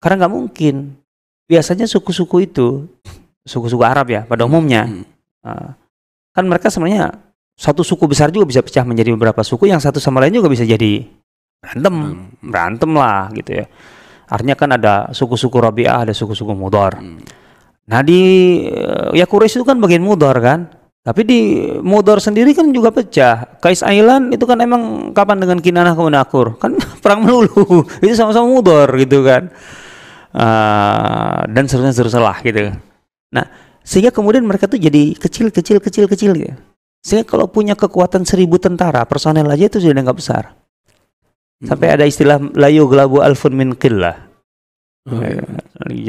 Karena 0.00 0.24
nggak 0.24 0.32
mungkin. 0.32 0.96
Biasanya 1.44 1.84
suku-suku 1.84 2.48
itu, 2.48 2.88
suku-suku 3.44 3.84
Arab 3.84 4.08
ya 4.08 4.24
pada 4.24 4.48
umumnya, 4.48 4.88
Hmm. 4.88 5.04
eh, 5.44 5.70
kan 6.32 6.44
mereka 6.48 6.72
sebenarnya 6.72 7.12
satu 7.52 7.84
suku 7.84 8.08
besar 8.08 8.32
juga 8.32 8.48
bisa 8.48 8.64
pecah 8.64 8.88
menjadi 8.88 9.12
beberapa 9.12 9.44
suku, 9.44 9.68
yang 9.68 9.76
satu 9.76 10.00
sama 10.00 10.24
lain 10.24 10.40
juga 10.40 10.48
bisa 10.48 10.64
jadi 10.64 11.04
berantem, 11.60 11.92
Hmm. 11.92 12.32
berantem 12.48 12.90
lah 12.96 13.28
gitu 13.36 13.60
ya. 13.60 13.68
Artinya 14.24 14.56
kan 14.56 14.72
ada 14.72 14.94
suku-suku 15.12 15.52
Rabi'ah, 15.60 16.08
ada 16.08 16.16
suku-suku 16.16 16.56
Mudar. 16.56 16.96
Hmm. 16.96 17.20
Nah 17.88 18.00
di 18.04 18.20
eh, 18.68 19.16
ya 19.16 19.24
Quraisy 19.24 19.62
itu 19.62 19.66
kan 19.66 19.80
bagian 19.80 20.04
Mudar 20.04 20.36
kan. 20.42 20.68
Tapi 21.00 21.24
di 21.24 21.40
Mudar 21.80 22.20
sendiri 22.20 22.52
kan 22.52 22.68
juga 22.74 22.92
pecah. 22.92 23.56
Kais 23.62 23.80
Island 23.80 24.36
itu 24.36 24.44
kan 24.44 24.60
emang 24.60 25.14
kapan 25.16 25.40
dengan 25.40 25.58
Kinanah 25.64 25.96
ke 25.96 26.02
Akur? 26.18 26.60
Kan 26.60 26.76
perang 27.02 27.24
melulu. 27.24 27.84
itu 28.04 28.12
sama-sama 28.12 28.46
Mudar 28.50 28.90
gitu 29.00 29.24
kan. 29.24 29.48
Ah, 30.30 31.42
dan 31.50 31.66
seterusnya 31.66 31.94
seterusnya 31.96 32.22
lah 32.22 32.38
gitu. 32.44 32.70
Nah, 33.34 33.46
sehingga 33.82 34.14
kemudian 34.14 34.46
mereka 34.46 34.70
tuh 34.70 34.78
jadi 34.78 35.18
kecil 35.18 35.50
kecil 35.50 35.82
kecil 35.82 36.04
kecil 36.06 36.30
gitu. 36.36 36.54
Sehingga 37.00 37.24
kalau 37.26 37.48
punya 37.48 37.72
kekuatan 37.74 38.28
seribu 38.28 38.60
tentara, 38.60 39.02
personel 39.08 39.48
aja 39.48 39.66
itu 39.72 39.80
sudah 39.80 40.04
nggak 40.04 40.18
besar. 40.20 40.52
Sampai 41.60 41.92
ada 41.92 42.04
istilah 42.08 42.40
layu 42.56 42.88
gelabu 42.88 43.20
alfun 43.20 43.52
min 43.56 43.76
qillah. 43.76 44.29
Oh, 45.08 45.16
iya. 45.24 45.40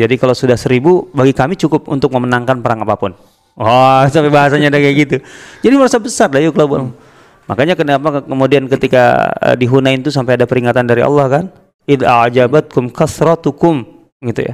Jadi 0.04 0.20
kalau 0.20 0.36
sudah 0.36 0.60
seribu, 0.60 1.08
bagi 1.16 1.32
kami 1.32 1.56
cukup 1.56 1.88
untuk 1.88 2.12
memenangkan 2.12 2.60
perang 2.60 2.84
apa 2.84 3.00
pun. 3.00 3.16
Wah, 3.56 4.04
sampai 4.12 4.28
bahasanya 4.28 4.68
ada 4.68 4.80
kayak 4.80 4.96
gitu. 5.08 5.16
Jadi 5.64 5.74
merasa 5.80 5.96
besar 5.96 6.28
lah 6.28 6.44
yuk 6.44 6.56
kelabun. 6.56 6.92
Makanya 7.48 7.76
kenapa 7.80 8.20
ke- 8.20 8.26
kemudian 8.28 8.68
ketika 8.68 9.32
eh, 9.40 9.56
di 9.56 9.66
Hunain 9.68 10.00
itu 10.00 10.12
sampai 10.12 10.36
ada 10.36 10.44
peringatan 10.44 10.84
dari 10.88 11.00
Allah 11.04 11.28
kan? 11.28 11.44
Id 11.88 12.04
a'jabatkum 12.04 12.92
kasratukum 12.92 13.84
gitu 14.22 14.42
ya. 14.44 14.54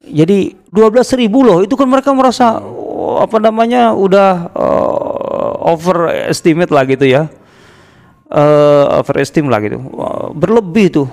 Jadi 0.00 0.56
12 0.72 1.20
ribu 1.20 1.44
loh, 1.44 1.60
itu 1.60 1.76
kan 1.76 1.84
mereka 1.84 2.10
merasa 2.16 2.58
oh, 2.60 3.20
apa 3.22 3.38
namanya 3.38 3.94
udah 3.94 4.30
eh, 4.52 5.52
overestimate 5.70 6.70
lah 6.74 6.82
gitu 6.86 7.06
ya. 7.06 7.30
Eh 8.30 8.84
overestimate 9.02 9.50
lah 9.50 9.60
gitu. 9.62 9.78
Wah, 9.90 10.30
berlebih 10.30 10.86
tuh 10.94 11.08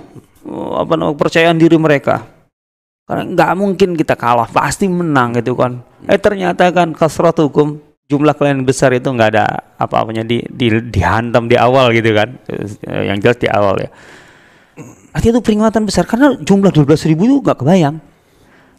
apa 0.78 0.92
namanya 0.96 1.14
kepercayaan 1.16 1.58
diri 1.58 1.76
mereka. 1.76 2.24
Karena 3.08 3.24
nggak 3.24 3.50
mungkin 3.56 3.96
kita 3.96 4.14
kalah, 4.20 4.48
pasti 4.52 4.84
menang 4.84 5.32
gitu 5.40 5.56
kan. 5.56 5.80
Eh 6.04 6.20
ternyata 6.20 6.68
kan 6.68 6.92
kasrat 6.92 7.40
hukum 7.40 7.80
jumlah 8.08 8.36
kalian 8.36 8.64
besar 8.64 8.92
itu 8.96 9.08
nggak 9.08 9.30
ada 9.36 9.46
apa-apanya 9.76 10.24
di, 10.24 10.40
di 10.48 10.72
dihantam 10.92 11.48
di 11.48 11.56
awal 11.56 11.92
gitu 11.92 12.12
kan. 12.12 12.36
Eh, 12.48 13.08
Yang 13.12 13.18
jelas 13.24 13.38
di 13.40 13.48
awal 13.48 13.74
ya. 13.80 13.90
Artinya 15.12 15.40
itu 15.40 15.42
peringatan 15.44 15.82
besar 15.88 16.04
karena 16.04 16.36
jumlah 16.36 16.72
12 16.72 17.08
ribu 17.08 17.22
itu 17.28 17.36
nggak 17.40 17.58
kebayang. 17.64 17.96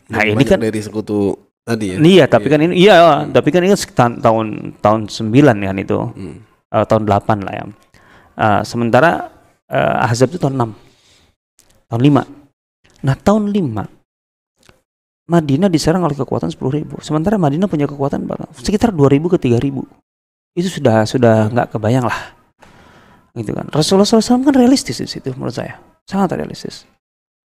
Nah 0.10 0.22
ini 0.26 0.44
kan 0.46 0.62
dari 0.62 0.82
sekutu 0.82 1.34
tadi 1.62 1.94
ya. 1.94 1.98
Iya, 2.02 2.26
tapi 2.26 2.50
kan 2.50 2.60
ini 2.66 2.74
iya, 2.82 3.26
tapi 3.30 3.50
kan 3.54 3.62
ini 3.62 3.74
tahun 3.74 4.22
tahun 4.22 4.46
tahun 4.82 5.00
9 5.10 5.70
kan 5.70 5.78
itu. 5.78 6.00
Hmm. 6.10 6.38
Eh, 6.70 6.86
tahun 6.86 7.04
8 7.06 7.46
lah 7.46 7.54
ya. 7.54 7.66
Eh, 8.38 8.62
sementara 8.66 9.30
eh, 9.70 10.06
Ahzab 10.06 10.34
itu 10.34 10.42
tahun 10.42 10.58
6. 10.58 10.89
Tahun 11.90 12.02
5. 12.02 13.04
Nah, 13.04 13.16
tahun 13.18 13.50
5 13.50 14.00
Madinah 15.30 15.70
diserang 15.70 16.02
oleh 16.02 16.18
kekuatan 16.18 16.50
10.000. 16.50 17.06
Sementara 17.06 17.38
Madinah 17.38 17.70
punya 17.70 17.86
kekuatan 17.86 18.26
sekitar 18.58 18.90
2.000 18.90 19.30
ke 19.30 19.38
3.000. 19.38 19.86
Itu 20.58 20.70
sudah 20.74 21.06
sudah 21.06 21.54
nggak 21.54 21.78
kebayang 21.78 22.10
lah. 22.10 22.34
Gitu 23.38 23.54
kan. 23.54 23.70
Rasulullah 23.70 24.10
SAW 24.10 24.42
kan 24.42 24.58
realistis 24.58 24.98
di 24.98 25.06
situ 25.06 25.30
menurut 25.38 25.54
saya. 25.54 25.78
Sangat 26.10 26.34
realistis. 26.34 26.90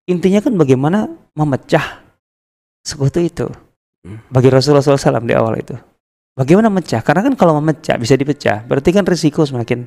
Intinya 0.09 0.41
kan 0.41 0.57
bagaimana 0.57 1.05
memecah 1.37 2.01
sekutu 2.81 3.21
itu. 3.21 3.45
Bagi 4.33 4.49
Rasulullah 4.49 4.81
SAW 4.81 5.21
di 5.21 5.37
awal 5.37 5.61
itu. 5.61 5.77
Bagaimana 6.33 6.73
memecah? 6.73 7.05
Karena 7.05 7.29
kan 7.29 7.33
kalau 7.37 7.61
memecah 7.61 7.93
bisa 8.01 8.17
dipecah, 8.17 8.65
berarti 8.65 8.89
kan 8.89 9.05
risiko 9.05 9.45
semakin 9.45 9.85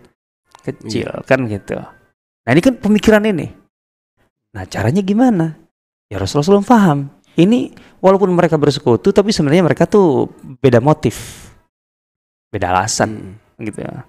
kecil 0.62 1.10
kan 1.26 1.42
gitu. 1.50 1.74
Nah 2.46 2.50
ini 2.54 2.62
kan 2.62 2.78
pemikiran 2.78 3.26
ini. 3.26 3.50
Nah 4.50 4.64
caranya 4.66 5.00
gimana? 5.00 5.54
Ya 6.10 6.18
Rasulullah 6.18 6.60
SAW 6.60 6.66
paham. 6.66 6.98
Ini 7.38 7.70
walaupun 8.02 8.34
mereka 8.34 8.58
bersekutu, 8.58 9.14
tapi 9.14 9.30
sebenarnya 9.30 9.62
mereka 9.62 9.86
tuh 9.86 10.26
beda 10.58 10.82
motif, 10.82 11.46
beda 12.50 12.74
alasan 12.74 13.38
Hmm. 13.56 13.62
gitu 13.62 13.86
ya. 13.86 14.02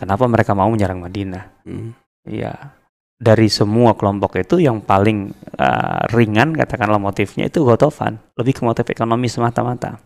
Kenapa 0.00 0.24
mereka 0.26 0.56
mau 0.56 0.66
menyerang 0.72 1.04
Madinah? 1.04 1.44
Hmm. 1.68 1.92
Iya. 2.24 2.72
Dari 3.14 3.46
semua 3.46 3.94
kelompok 3.94 4.40
itu 4.40 4.58
yang 4.58 4.82
paling 4.82 5.30
uh, 5.54 6.02
ringan 6.10 6.56
katakanlah 6.56 6.98
motifnya 6.98 7.46
itu 7.46 7.62
Gotofan, 7.62 8.18
lebih 8.34 8.58
ke 8.58 8.62
motif 8.64 8.84
ekonomi 8.90 9.30
semata-mata. 9.30 10.00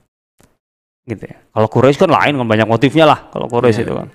Gitu 1.08 1.24
ya. 1.24 1.38
Kalau 1.40 1.68
Quraisy 1.72 1.96
kan 1.96 2.12
lain 2.12 2.36
kan 2.36 2.44
banyak 2.44 2.68
motifnya 2.68 3.08
lah 3.08 3.32
kalau 3.32 3.48
Quraisy 3.48 3.80
Iya. 3.80 3.86
itu 3.88 3.94
kan. 3.96 4.08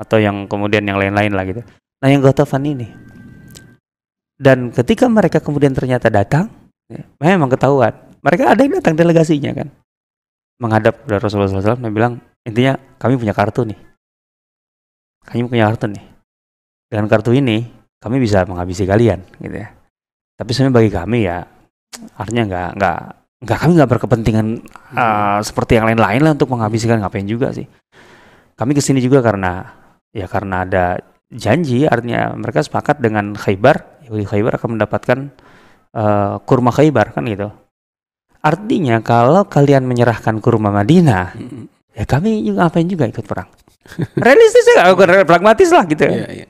Atau 0.00 0.16
yang 0.16 0.48
kemudian 0.48 0.86
yang 0.86 0.96
lain-lain 0.96 1.32
lah 1.34 1.44
gitu. 1.44 1.60
Nah, 2.00 2.08
yang 2.08 2.24
Gotofan 2.24 2.64
ini. 2.64 2.88
Dan 4.36 4.68
ketika 4.72 5.08
mereka 5.08 5.40
kemudian 5.40 5.72
ternyata 5.72 6.12
datang, 6.12 6.52
ya, 6.92 7.00
memang 7.20 7.48
ketahuan. 7.48 7.92
Mereka 8.20 8.52
ada 8.52 8.60
yang 8.60 8.76
datang 8.80 8.94
delegasinya 8.96 9.52
kan. 9.56 9.68
Menghadap 10.60 11.04
kepada 11.04 11.20
Rasulullah 11.20 11.52
SAW 11.52 11.80
dan 11.80 11.92
bilang, 11.92 12.12
intinya 12.44 12.76
kami 13.00 13.16
punya 13.16 13.32
kartu 13.32 13.64
nih. 13.64 13.78
Kami 15.24 15.48
punya 15.48 15.68
kartu 15.72 15.88
nih. 15.88 16.04
Dengan 16.86 17.06
kartu 17.08 17.32
ini, 17.32 17.64
kami 18.00 18.20
bisa 18.20 18.44
menghabisi 18.44 18.84
kalian 18.84 19.24
gitu 19.40 19.56
ya. 19.56 19.68
Tapi 20.36 20.50
sebenarnya 20.52 20.76
bagi 20.76 20.90
kami 20.92 21.18
ya 21.24 21.38
artinya 22.20 22.44
nggak 22.44 22.70
nggak 22.76 22.98
nggak 23.40 23.58
kami 23.58 23.72
nggak 23.80 23.90
berkepentingan 23.96 24.46
uh, 24.92 25.40
seperti 25.40 25.80
yang 25.80 25.88
lain-lain 25.88 26.20
lah 26.20 26.32
untuk 26.36 26.52
menghabisi 26.52 26.84
kalian 26.84 27.02
ngapain 27.02 27.26
juga 27.26 27.56
sih. 27.56 27.64
Kami 28.56 28.72
ke 28.76 28.84
sini 28.84 29.00
juga 29.00 29.24
karena 29.24 29.64
ya 30.12 30.28
karena 30.28 30.64
ada 30.64 31.00
janji 31.32 31.88
artinya 31.88 32.36
mereka 32.36 32.62
sepakat 32.62 33.00
dengan 33.00 33.32
Khaybar 33.32 33.95
Yahudi 34.06 34.24
Khaybar 34.24 34.56
akan 34.56 34.78
mendapatkan 34.78 35.18
eh, 35.92 36.34
kurma 36.44 36.70
Khaybar 36.70 37.12
kan 37.12 37.26
gitu. 37.26 37.50
Artinya 38.38 39.02
kalau 39.02 39.42
kalian 39.44 39.82
menyerahkan 39.82 40.38
kurma 40.38 40.70
Madinah, 40.70 41.34
Mm. 41.34 41.66
ya 41.92 42.04
kami 42.04 42.44
juga 42.44 42.64
ngapain 42.64 42.86
juga 42.86 43.04
ikut 43.04 43.26
perang. 43.26 43.50
Realistis 44.22 44.66
ya, 44.70 44.86
bukan 44.92 45.26
pragmatis 45.26 45.70
lah 45.70 45.82
gitu. 45.84 46.06
Iya, 46.06 46.26
iya. 46.30 46.46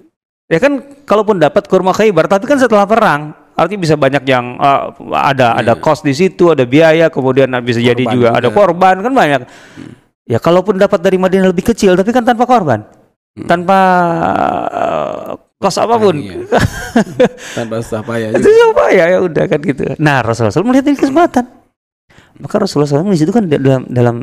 Ya 0.46 0.58
kan 0.60 0.78
kalaupun 1.02 1.40
dapat 1.40 1.64
kurma 1.66 1.90
Khaybar, 1.90 2.28
tapi 2.28 2.44
kan 2.44 2.60
setelah 2.60 2.84
perang, 2.84 3.32
artinya 3.54 3.80
bisa 3.80 3.96
banyak 3.96 4.24
yang 4.26 4.60
eh, 4.60 4.80
ada 5.16 5.56
ada 5.56 5.72
Iya. 5.72 5.80
cost 5.80 6.04
di 6.04 6.12
situ, 6.12 6.52
ada 6.52 6.62
biaya, 6.62 7.08
kemudian 7.08 7.48
bisa 7.64 7.80
jadi 7.80 7.96
Korban 7.96 8.12
juga, 8.12 8.28
juga. 8.28 8.38
ada 8.38 8.48
korban 8.52 8.94
kan 9.00 9.12
banyak. 9.12 9.40
Ya 10.26 10.38
kalaupun 10.38 10.76
dapat 10.76 11.00
dari 11.00 11.16
Madinah 11.16 11.48
lebih 11.48 11.64
kecil, 11.64 11.94
tapi 11.94 12.10
kan 12.10 12.22
tanpa 12.22 12.44
korban, 12.44 12.82
Hmm. 13.32 13.46
tanpa 13.46 13.78
eh, 14.68 15.28
kos 15.56 15.76
apa 15.80 15.96
pun. 15.96 16.16
Iya. 16.20 16.44
Tanpa 17.56 17.80
susah 17.80 18.04
payah 18.04 18.32
Itu 18.36 18.44
juga. 18.44 18.56
siapa 18.56 18.84
ya 18.92 19.04
ya 19.16 19.18
udah 19.24 19.44
kan 19.48 19.60
gitu. 19.64 19.82
Nah 19.96 20.20
Rasulullah 20.20 20.52
SAW 20.52 20.68
melihat 20.68 20.86
ini 20.92 20.98
kesempatan. 21.00 21.44
Maka 22.36 22.54
Rasulullah 22.60 22.88
SAW 22.88 23.08
di 23.08 23.20
situ 23.20 23.32
kan 23.32 23.48
dalam 23.48 23.88
dalam 23.88 24.16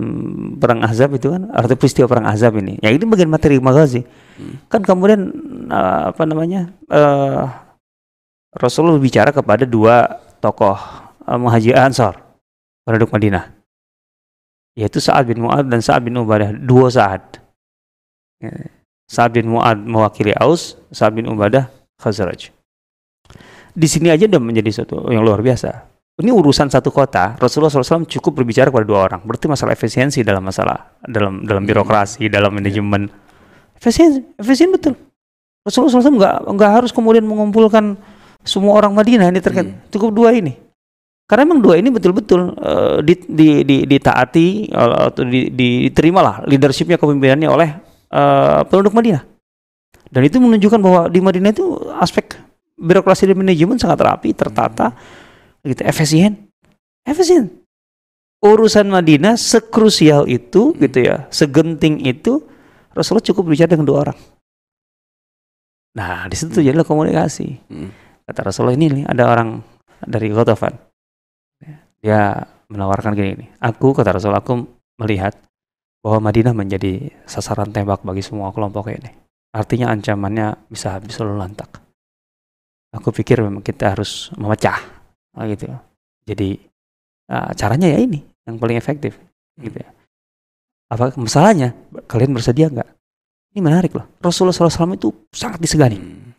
perang 0.61 0.85
Ahzab 0.85 1.17
itu 1.17 1.33
kan 1.33 1.49
arti 1.49 1.73
peristiwa 1.73 2.05
perang 2.05 2.29
Ahzab 2.29 2.53
ini. 2.61 2.77
Ya 2.81 2.93
ini 2.93 3.01
bagian 3.09 3.29
materi 3.29 3.57
magazi. 3.57 4.05
Kan 4.69 4.85
kemudian 4.85 5.33
eh, 5.69 6.01
apa 6.13 6.23
namanya 6.29 6.69
eh 6.93 7.45
Rasulullah 8.53 9.01
bicara 9.01 9.33
kepada 9.33 9.65
dua 9.65 10.21
tokoh 10.37 10.77
uh, 11.25 11.37
Muhajir 11.41 11.73
Ansor 11.73 12.21
penduduk 12.85 13.09
Madinah 13.09 13.49
yaitu 14.77 15.01
Sa'ad 15.01 15.25
bin 15.25 15.41
Mu'ad 15.41 15.65
dan 15.69 15.81
Sa'ad 15.81 16.05
bin 16.05 16.13
Ubadah 16.17 16.53
dua 16.53 16.89
Sa'ad 16.93 17.41
Ya. 18.43 18.51
Sa'ad 19.07 19.35
bin 19.35 19.51
Mu'ad 19.51 19.83
mewakili 19.83 20.33
Aus 20.37 20.79
Sa'ad 20.89 21.13
bin 21.13 21.27
Ubadah 21.27 21.69
Khazraj. 21.99 22.49
Di 23.73 23.87
sini 23.89 24.13
aja 24.13 24.29
udah 24.29 24.41
menjadi 24.41 24.69
suatu 24.69 25.09
yang 25.09 25.25
luar 25.25 25.41
biasa. 25.41 25.93
Ini 26.13 26.29
urusan 26.29 26.69
satu 26.69 26.93
kota 26.93 27.33
Rasulullah 27.41 27.73
SAW 27.73 28.05
cukup 28.05 28.37
berbicara 28.37 28.69
kepada 28.69 28.85
dua 28.85 28.99
orang. 29.09 29.25
Berarti 29.25 29.49
masalah 29.49 29.73
efisiensi 29.73 30.21
dalam 30.21 30.45
masalah 30.45 30.93
dalam 31.01 31.41
dalam 31.41 31.65
birokrasi 31.65 32.29
dalam 32.29 32.53
manajemen. 32.53 33.09
Efisien 33.73 34.21
efisien 34.37 34.69
betul. 34.69 34.93
Rasulullah 35.65 36.05
SAW 36.05 36.13
nggak 36.13 36.35
nggak 36.53 36.71
harus 36.71 36.91
kemudian 36.93 37.25
mengumpulkan 37.25 37.97
semua 38.45 38.77
orang 38.77 38.93
Madinah. 38.93 39.33
Ini 39.33 39.41
terkait 39.41 39.73
Hmm. 39.73 39.81
cukup 39.89 40.13
dua 40.13 40.37
ini. 40.37 40.53
Karena 41.25 41.49
memang 41.49 41.65
dua 41.65 41.81
ini 41.81 41.89
betul-betul 41.89 42.61
eh, 42.61 42.97
di, 43.01 43.13
di, 43.25 43.49
di, 43.65 43.77
ditaati 43.89 44.69
eh, 44.69 44.95
atau 45.09 45.23
di, 45.25 45.49
di, 45.49 45.89
diterimalah 45.89 46.45
leadershipnya 46.45 47.01
kepemimpinannya 47.01 47.49
oleh 47.49 47.69
eh, 48.13 48.61
penduduk 48.69 48.93
Madinah. 48.93 49.25
Dan 50.13 50.21
itu 50.29 50.37
menunjukkan 50.37 50.77
bahwa 50.77 51.01
di 51.09 51.19
Madinah 51.19 51.51
itu 51.51 51.65
aspek 51.97 52.37
birokrasi 52.77 53.25
dan 53.25 53.37
manajemen 53.41 53.81
sangat 53.81 53.97
rapi 54.05 54.37
tertata 54.37 54.93
gitu 55.65 55.81
efisien. 55.81 56.45
Efisien. 57.01 57.49
Urusan 58.43 58.91
Madinah 58.91 59.39
sekrusial 59.39 60.29
itu 60.29 60.75
gitu 60.77 60.99
ya 61.01 61.25
segenting 61.33 62.03
itu 62.05 62.43
Rasulullah 62.93 63.25
cukup 63.25 63.49
bicara 63.49 63.73
dengan 63.73 63.87
dua 63.89 63.97
orang. 64.09 64.19
Nah 65.97 66.29
di 66.29 66.35
situ 66.37 66.61
jadilah 66.61 66.85
komunikasi. 66.85 67.47
Hmm. 67.71 67.89
kata 68.23 68.39
Rasulullah 68.39 68.75
ini 68.79 68.87
nih 68.87 69.03
ada 69.03 69.23
orang 69.27 69.59
dari 70.07 70.31
Ghatafan 70.31 70.79
dia 72.03 72.43
menawarkan 72.67 73.15
gini 73.15 73.31
nih 73.39 73.49
aku 73.63 73.95
kata 73.95 74.19
Rasulullah 74.19 74.43
aku 74.43 74.67
melihat 74.99 75.39
bahwa 76.03 76.29
Madinah 76.29 76.51
menjadi 76.51 77.07
sasaran 77.23 77.71
tembak 77.71 78.03
bagi 78.03 78.19
semua 78.19 78.51
kelompok 78.51 78.91
ini. 78.91 79.07
Artinya 79.55 79.95
ancamannya 79.95 80.67
bisa 80.67 80.99
habis 80.99 81.15
lalu 81.23 81.39
lantak. 81.39 81.79
Aku 82.91 83.15
pikir 83.15 83.39
memang 83.39 83.63
kita 83.63 83.95
harus 83.95 84.29
memecah. 84.35 84.77
Ah, 85.33 85.47
gitu. 85.47 85.71
Jadi 86.27 86.59
ah, 87.31 87.55
caranya 87.55 87.87
ya 87.87 88.03
ini 88.03 88.19
yang 88.43 88.59
paling 88.59 88.75
efektif 88.75 89.15
gitu 89.57 89.79
ya. 89.79 89.89
Apa 90.91 91.15
masalahnya? 91.15 91.71
Kalian 92.05 92.35
bersedia 92.35 92.67
nggak? 92.67 92.89
Ini 93.55 93.59
menarik 93.63 93.95
loh. 93.95 94.05
Rasulullah 94.19 94.53
SAW 94.53 94.93
itu 94.99 95.09
sangat 95.31 95.63
disegani. 95.63 95.97
Hmm. 95.97 96.35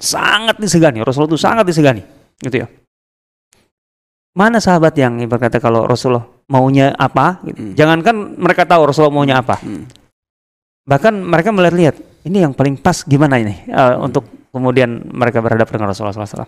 sangat 0.00 0.56
disegani. 0.56 1.04
Rasulullah 1.04 1.36
itu 1.36 1.42
sangat 1.42 1.64
disegani 1.68 2.02
gitu 2.40 2.64
ya. 2.64 2.66
Mana 4.32 4.64
sahabat 4.64 4.96
yang 4.96 5.20
berkata 5.28 5.60
kalau 5.60 5.84
Rasulullah 5.84 6.24
maunya 6.52 6.92
apa 6.92 7.40
gitu. 7.48 7.56
Hmm. 7.56 7.72
jangankan 7.72 8.36
mereka 8.36 8.68
tahu 8.68 8.92
Rasulullah 8.92 9.14
maunya 9.16 9.40
apa 9.40 9.56
Hmm. 9.64 9.88
bahkan 10.84 11.16
mereka 11.16 11.48
melihat-lihat 11.48 11.96
ini 12.28 12.44
yang 12.44 12.52
paling 12.52 12.76
pas 12.76 13.00
gimana 13.02 13.40
ini 13.40 13.64
eh, 13.66 13.94
untuk 13.96 14.28
kemudian 14.52 15.00
mereka 15.08 15.40
berhadapan 15.40 15.80
dengan 15.80 15.88
Rasulullah 15.90 16.12
SAW 16.12 16.44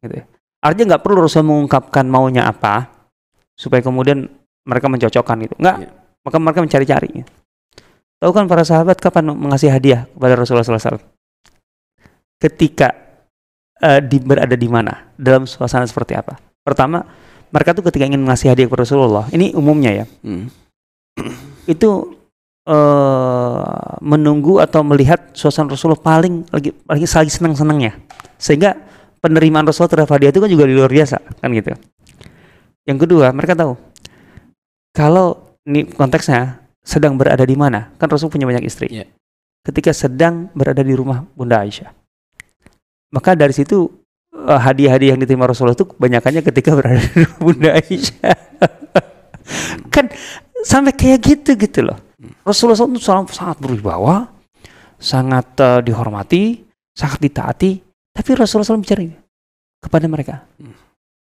gitu 0.00 0.14
ya. 0.14 0.24
artinya 0.62 0.94
nggak 0.94 1.02
perlu 1.02 1.26
Rasul 1.26 1.42
mengungkapkan 1.42 2.06
maunya 2.06 2.46
apa 2.46 2.86
supaya 3.58 3.82
kemudian 3.82 4.30
mereka 4.64 4.86
mencocokkan 4.86 5.36
gitu 5.44 5.54
nggak 5.58 5.76
Iya. 5.82 5.90
maka 6.22 6.36
mereka 6.38 6.60
mencari-cari 6.62 7.08
gitu. 7.20 7.32
tahu 8.22 8.30
kan 8.32 8.46
para 8.46 8.62
sahabat 8.62 8.96
kapan 9.02 9.34
mengasih 9.34 9.68
hadiah 9.68 10.06
kepada 10.14 10.38
Rasulullah 10.38 10.64
SAW 10.64 11.02
ketika 12.38 12.92
eh, 13.80 14.00
di, 14.04 14.20
berada 14.20 14.54
di 14.54 14.68
mana 14.70 15.10
dalam 15.16 15.44
suasana 15.48 15.84
seperti 15.84 16.14
apa 16.14 16.36
pertama 16.62 17.02
mereka 17.50 17.76
tuh 17.76 17.84
ketika 17.88 18.04
ingin 18.08 18.22
mengasih 18.22 18.52
hadiah 18.52 18.68
kepada 18.68 18.86
Rasulullah 18.86 19.26
ini 19.34 19.52
umumnya 19.56 20.04
ya. 20.04 20.06
Hmm. 20.22 20.48
itu 21.74 21.90
eh 22.64 23.84
menunggu 24.00 24.56
atau 24.56 24.80
melihat 24.80 25.36
suasana 25.36 25.68
Rasulullah 25.68 26.00
paling 26.00 26.48
lagi 26.48 26.72
lagi 26.88 27.04
lagi 27.04 27.32
senang 27.32 27.52
senangnya 27.52 27.92
sehingga 28.40 28.72
penerimaan 29.20 29.68
Rasulullah 29.68 29.92
terhadap 29.92 30.16
hadiah 30.16 30.32
itu 30.32 30.40
kan 30.40 30.48
juga 30.48 30.64
luar 30.64 30.88
biasa 30.88 31.20
kan 31.20 31.52
gitu. 31.52 31.76
Yang 32.88 32.98
kedua 33.04 33.36
mereka 33.36 33.52
tahu 33.52 33.76
kalau 34.96 35.56
ini 35.68 35.88
konteksnya 35.88 36.64
sedang 36.84 37.16
berada 37.16 37.44
di 37.44 37.56
mana? 37.56 37.92
Kan 37.96 38.12
Rasul 38.12 38.28
punya 38.28 38.44
banyak 38.44 38.64
istri. 38.64 38.88
Iya. 38.92 39.08
ketika 39.64 39.96
sedang 39.96 40.52
berada 40.52 40.84
di 40.84 40.92
rumah 40.92 41.24
Bunda 41.32 41.64
Aisyah. 41.64 41.88
Maka 43.16 43.32
dari 43.32 43.56
situ 43.56 43.88
hadiah-hadiah 44.44 45.16
yang 45.16 45.20
diterima 45.20 45.48
Rasulullah 45.48 45.74
itu 45.74 45.88
kebanyakannya 45.88 46.42
ketika 46.44 46.76
berada 46.76 47.00
di 47.00 47.24
rumah 47.24 47.40
Bunda 47.40 47.70
Aisyah 47.74 48.36
kan 49.94 50.04
sampai 50.60 50.92
kayak 50.92 51.20
gitu 51.20 51.56
gitu 51.56 51.80
loh 51.84 51.98
Rasulullah 52.40 52.76
SAW 52.76 52.96
itu 52.96 53.04
sangat, 53.32 53.56
berwibawa 53.60 54.28
sangat 54.96 55.46
eh, 55.60 55.80
dihormati 55.84 56.64
sangat 56.92 57.20
ditaati 57.20 57.70
tapi 58.12 58.30
Rasulullah 58.32 58.68
SAW 58.68 58.80
bicara 58.80 59.00
ini 59.04 59.16
kepada 59.80 60.06
mereka 60.08 60.44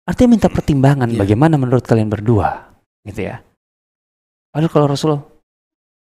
artinya 0.05 0.29
minta 0.31 0.47
pertimbangan 0.47 1.09
Iya. 1.11 1.19
bagaimana 1.19 1.55
menurut 1.57 1.83
kalian 1.83 2.07
berdua 2.07 2.71
gitu 3.03 3.25
ya 3.25 3.41
padahal 4.49 4.71
kalau 4.71 4.87
Rasulullah 4.87 5.23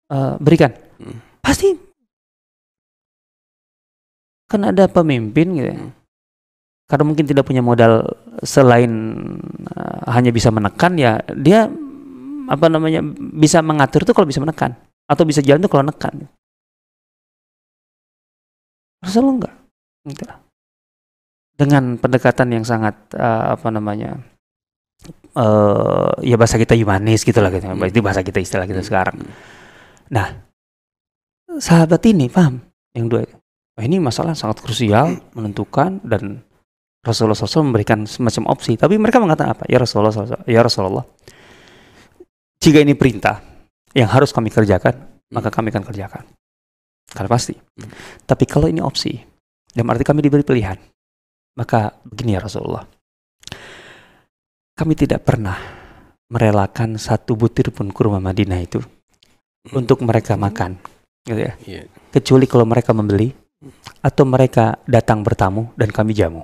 eh, 0.09 0.33
berikan 0.37 0.71
Hmm. 0.93 1.19
pasti 1.41 1.73
kan 4.45 4.61
ada 4.69 4.85
pemimpin 4.85 5.57
gitu 5.57 5.67
ya 5.67 5.77
Hmm. 5.77 5.91
Karena 6.93 7.09
mungkin 7.09 7.25
tidak 7.25 7.49
punya 7.49 7.65
modal 7.65 8.05
selain 8.45 8.93
eh, 9.65 9.99
hanya 10.13 10.29
bisa 10.29 10.53
menekan 10.53 10.93
ya 10.93 11.17
dia 11.33 11.65
apa 12.45 12.69
namanya 12.69 13.01
bisa 13.33 13.65
mengatur 13.65 14.05
tuh 14.05 14.13
kalau 14.13 14.29
bisa 14.29 14.37
menekan 14.37 14.77
atau 15.09 15.25
bisa 15.25 15.41
jalan 15.41 15.65
tuh 15.65 15.73
kalau 15.73 15.89
nekan 15.89 16.29
Rasulullah 19.01 19.33
enggak 19.41 19.55
gitu. 20.13 20.25
dengan 21.57 21.97
pendekatan 21.97 22.53
yang 22.53 22.61
sangat 22.61 22.93
eh, 23.17 23.45
apa 23.57 23.67
namanya 23.73 24.21
eh 25.33 26.09
ya 26.29 26.37
bahasa 26.37 26.61
kita 26.61 26.77
humanis 26.77 27.25
gitu 27.25 27.41
lah 27.41 27.49
gitu 27.49 27.65
Hmm. 27.65 27.89
itu 27.89 28.05
bahasa 28.05 28.21
kita 28.21 28.37
istilah 28.37 28.69
kita 28.69 28.85
Hmm. 28.85 28.89
sekarang 28.93 29.17
Hmm. 30.13 30.29
sahabat 31.57 32.05
ini 32.05 32.29
paham 32.29 32.61
yang 32.93 33.09
dua 33.09 33.25
itu 33.25 33.33
Wah, 33.73 33.81
ini 33.89 33.97
masalah 33.97 34.37
sangat 34.37 34.61
krusial 34.61 35.17
menentukan 35.33 35.97
dan 36.05 36.45
Rasulullah 37.03 37.35
SAW 37.35 37.67
memberikan 37.67 38.07
semacam 38.07 38.55
opsi 38.55 38.79
tapi 38.79 38.95
mereka 38.95 39.19
mengatakan 39.19 39.59
apa 39.59 39.63
ya 39.67 39.77
Rasulullah 39.77 40.15
SAW, 40.15 40.47
ya 40.47 40.63
Rasulullah 40.63 41.03
jika 42.63 42.79
ini 42.79 42.95
perintah 42.95 43.43
yang 43.91 44.07
harus 44.07 44.31
kami 44.31 44.47
kerjakan 44.47 44.95
maka 45.35 45.51
kami 45.51 45.69
akan 45.69 45.83
kerjakan 45.83 46.23
kalau 47.11 47.29
pasti 47.29 47.53
Hmm. 47.53 47.89
tapi 48.23 48.47
kalau 48.47 48.69
ini 48.71 48.79
opsi 48.79 49.17
dalam 49.73 49.89
arti 49.91 50.05
kami 50.05 50.21
diberi 50.23 50.45
pilihan 50.45 50.77
maka 51.59 51.91
begini 52.07 52.37
ya 52.37 52.41
Rasulullah 52.41 52.85
kami 54.73 54.93
tidak 54.97 55.21
pernah 55.25 55.57
merelakan 56.31 56.97
satu 56.97 57.37
butir 57.37 57.69
pun 57.69 57.93
kurma 57.93 58.17
Madinah 58.17 58.59
itu 58.61 58.81
untuk 59.75 60.01
mereka 60.01 60.33
makan 60.39 60.79
gitu 61.23 61.39
ya 61.39 61.53
Iya. 61.67 61.83
kecuali 62.09 62.45
kalau 62.49 62.65
mereka 62.65 62.95
membeli 62.95 63.29
atau 64.03 64.23
mereka 64.27 64.75
datang 64.83 65.23
bertamu 65.23 65.71
dan 65.79 65.87
kami 65.87 66.11
jamu. 66.11 66.43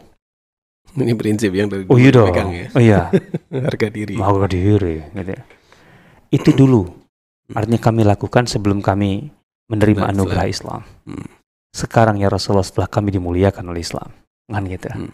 Ini 0.97 1.13
prinsip 1.13 1.51
yang 1.53 1.69
dari 1.69 1.85
Oh 1.85 1.93
dulu 1.93 2.01
iya 2.01 2.09
dong. 2.09 2.27
dipegang 2.31 2.49
ya. 2.49 2.65
Oh 2.73 2.81
iya, 2.81 3.01
Harga 3.69 3.87
diri. 3.89 4.15
mau 4.17 4.41
diri 4.45 5.03
gitu 5.13 5.31
ya. 5.31 5.41
Itu 6.29 6.49
dulu 6.53 6.85
artinya 7.51 7.81
kami 7.81 8.01
lakukan 8.05 8.45
sebelum 8.45 8.81
kami 8.81 9.29
menerima 9.69 10.05
Islam. 10.05 10.13
anugerah 10.13 10.45
Islam. 10.45 10.81
Hmm. 11.05 11.27
Sekarang 11.69 12.17
ya 12.17 12.29
Rasulullah 12.29 12.65
setelah 12.65 12.89
kami 12.89 13.13
dimuliakan 13.13 13.69
oleh 13.69 13.81
Islam. 13.81 14.09
Kan 14.49 14.65
gitu. 14.65 14.89
Hmm. 14.89 15.13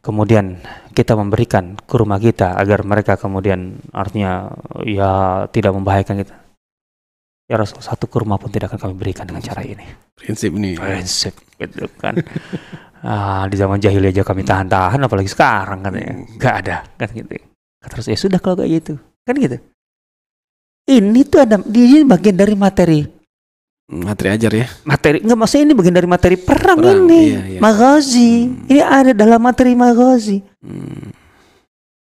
kemudian 0.00 0.62
kita 0.94 1.18
memberikan 1.18 1.74
ke 1.82 1.98
rumah 1.98 2.22
kita 2.22 2.54
agar 2.54 2.86
mereka 2.86 3.18
kemudian 3.18 3.74
artinya 3.90 4.54
ya 4.86 5.44
tidak 5.50 5.74
membahayakan 5.74 6.22
kita. 6.22 6.45
Ya 7.46 7.54
Rasul 7.54 7.78
satu 7.78 8.10
kurma 8.10 8.36
pun 8.36 8.50
tidak 8.50 8.74
akan 8.74 8.90
kami 8.90 8.94
berikan 8.98 9.22
dengan 9.22 9.38
cara 9.38 9.62
ini. 9.62 9.86
Prinsip 10.18 10.50
ini. 10.58 10.74
Prinsip 10.74 11.34
gitu 11.56 11.86
kan. 11.94 12.18
ah, 13.06 13.46
di 13.46 13.54
zaman 13.54 13.78
jahiliyah 13.78 14.10
aja 14.10 14.22
kami 14.26 14.42
tahan-tahan 14.42 14.98
apalagi 14.98 15.30
sekarang 15.30 15.78
kan 15.86 15.94
ya. 15.94 16.10
Gak 16.42 16.54
ada 16.66 16.76
kan 16.98 17.08
gitu. 17.14 17.38
Terus 17.86 18.06
ya 18.10 18.18
sudah 18.18 18.42
kalau 18.42 18.58
kayak 18.58 18.82
gitu. 18.82 18.94
Kan 19.22 19.38
gitu. 19.38 19.62
Ini 20.86 21.20
tuh 21.26 21.42
ada 21.42 21.58
ini 21.62 22.02
bagian 22.02 22.34
dari 22.34 22.54
materi 22.54 23.00
Materi 23.86 24.34
ajar 24.34 24.50
ya. 24.50 24.66
materi 24.82 25.22
nggak 25.22 25.38
maksudnya 25.38 25.62
ini 25.70 25.74
bagian 25.78 25.94
dari 25.94 26.08
materi 26.10 26.34
perang, 26.34 26.82
Perang, 26.82 27.06
ini 27.06 27.22
iya, 27.30 27.42
iya. 27.54 27.60
magazi 27.62 28.50
Hmm. 28.50 28.66
ini 28.66 28.80
ada 28.82 29.12
dalam 29.14 29.38
materi 29.38 29.78
magazi 29.78 30.42
Hmm. 30.58 31.14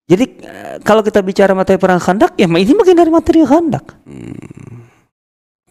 jadi 0.09 0.25
eh, 0.25 0.75
kalau 0.81 1.05
kita 1.05 1.21
bicara 1.21 1.53
materi 1.53 1.77
perang 1.77 2.01
khandak 2.01 2.33
ya 2.41 2.49
ini 2.49 2.73
bagian 2.73 2.97
dari 2.97 3.13
materi 3.13 3.45
khandak 3.45 3.85
Hmm. 4.01 4.74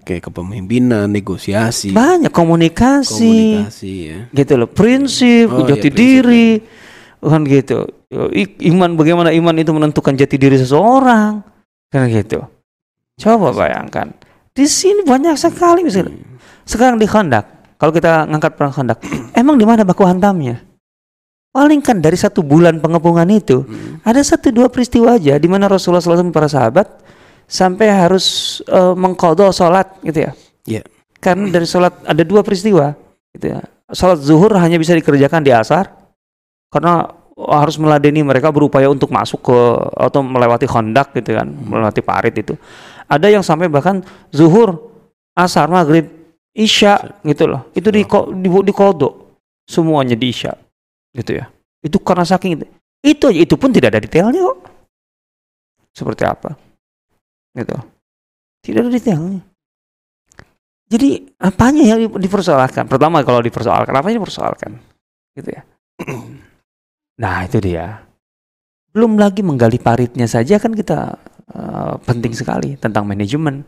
Oke, 0.05 0.21
kepemimpinan, 0.21 1.09
negosiasi, 1.09 1.88
banyak 1.88 2.29
komunikasi, 2.29 3.64
komunikasi 3.64 3.93
ya. 4.05 4.19
gitu 4.37 4.53
loh 4.61 4.69
prinsip 4.69 5.49
Oh, 5.49 5.64
jati 5.64 5.88
iya, 5.88 5.93
prinsip, 5.93 5.97
diri. 5.97 6.49
kan 7.25 7.40
gitu. 7.43 7.88
Iman 8.61 9.01
bagaimana 9.01 9.33
iman 9.33 9.57
itu 9.57 9.73
menentukan 9.73 10.12
jati 10.12 10.37
diri 10.37 10.61
seseorang? 10.61 11.40
Kan 11.88 12.12
gitu. 12.12 12.45
Coba 13.17 13.57
bayangkan. 13.57 14.12
Di 14.53 14.69
sini 14.69 15.03
banyak 15.03 15.33
sekali 15.35 15.88
misalnya. 15.88 16.12
Hmm. 16.12 16.37
Sekarang 16.62 17.01
di 17.01 17.09
Khandak, 17.09 17.49
kalau 17.81 17.90
kita 17.90 18.29
ngangkat 18.29 18.53
perang 18.55 18.77
Khandak, 18.77 19.01
emang 19.40 19.57
di 19.57 19.64
mana 19.64 19.88
baku 19.88 20.05
hantamnya? 20.05 20.61
Paling 21.49 21.81
kan 21.81 21.97
dari 21.97 22.21
satu 22.21 22.45
bulan 22.45 22.77
pengepungan 22.77 23.25
itu, 23.33 23.64
Hmm. 23.64 24.05
ada 24.05 24.21
satu 24.21 24.53
dua 24.53 24.69
peristiwa 24.69 25.17
aja 25.17 25.40
di 25.40 25.49
mana 25.49 25.64
Rasulullah 25.64 26.05
SAW 26.05 26.29
para 26.29 26.45
sahabat 26.45 26.93
sampai 27.46 27.88
harus 27.92 28.59
eh, 28.66 28.94
mengkodok 28.94 29.52
sholat 29.52 30.00
gitu 30.04 30.24
ya. 30.24 30.33
Iya. 30.64 30.83
Karena 31.20 31.48
dari 31.48 31.66
sholat 31.68 32.04
ada 32.04 32.22
dua 32.24 32.44
peristiwa 32.44 32.92
gitu 33.37 33.57
ya. 33.57 33.61
Sholat 33.92 34.20
zuhur 34.24 34.52
hanya 34.57 34.80
bisa 34.80 34.96
dikerjakan 34.96 35.44
di 35.44 35.52
asar 35.52 35.92
karena 36.72 37.09
harus 37.35 37.74
meladeni 37.83 38.22
mereka 38.22 38.54
berupaya 38.54 38.87
untuk 38.87 39.11
masuk 39.11 39.42
ke 39.42 39.59
atau 39.98 40.22
melewati 40.22 40.70
Khandak 40.70 41.11
gitu 41.18 41.35
kan, 41.35 41.50
melewati 41.50 42.00
parit 42.00 42.35
itu. 42.38 42.54
Ada 43.11 43.26
yang 43.26 43.42
sampai 43.42 43.66
bahkan 43.66 44.00
zuhur, 44.30 44.78
asar, 45.35 45.66
maghrib, 45.66 46.07
isya 46.54 47.18
gitu 47.26 47.50
loh. 47.50 47.66
Itu 47.74 47.90
di 47.90 48.07
di, 48.07 48.48
di 48.48 48.72
kodok 48.72 49.42
semuanya 49.66 50.14
di 50.14 50.30
isya 50.30 50.54
gitu 51.11 51.42
ya. 51.42 51.50
Itu 51.83 51.98
karena 52.00 52.24
saking 52.24 52.50
itu. 52.57 52.66
Itu 53.04 53.26
itu 53.35 53.54
pun 53.61 53.74
tidak 53.74 53.92
ada 53.92 54.00
detailnya 54.00 54.40
kok. 54.40 54.59
Seperti 55.92 56.22
apa? 56.24 56.57
Gitu. 57.55 57.77
Tidak 58.64 58.81
ada 58.83 58.90
detailnya. 58.90 59.40
Jadi 60.85 61.27
apanya 61.40 61.97
yang 61.97 62.01
di- 62.07 62.21
dipersoalkan? 62.29 62.87
Pertama 62.87 63.25
kalau 63.25 63.40
dipersoalkan, 63.40 63.95
apa 63.95 64.07
yang 64.11 64.21
dipersoalkan? 64.21 64.79
Gitu 65.35 65.51
ya. 65.51 65.62
Nah 67.14 67.47
itu 67.47 67.62
dia. 67.62 68.03
Belum 68.90 69.14
lagi 69.14 69.38
menggali 69.47 69.79
paritnya 69.79 70.27
saja 70.27 70.59
kan 70.59 70.75
kita 70.75 71.14
eh, 71.55 71.95
penting 72.03 72.35
sekali 72.35 72.75
tentang 72.75 73.07
manajemen. 73.07 73.62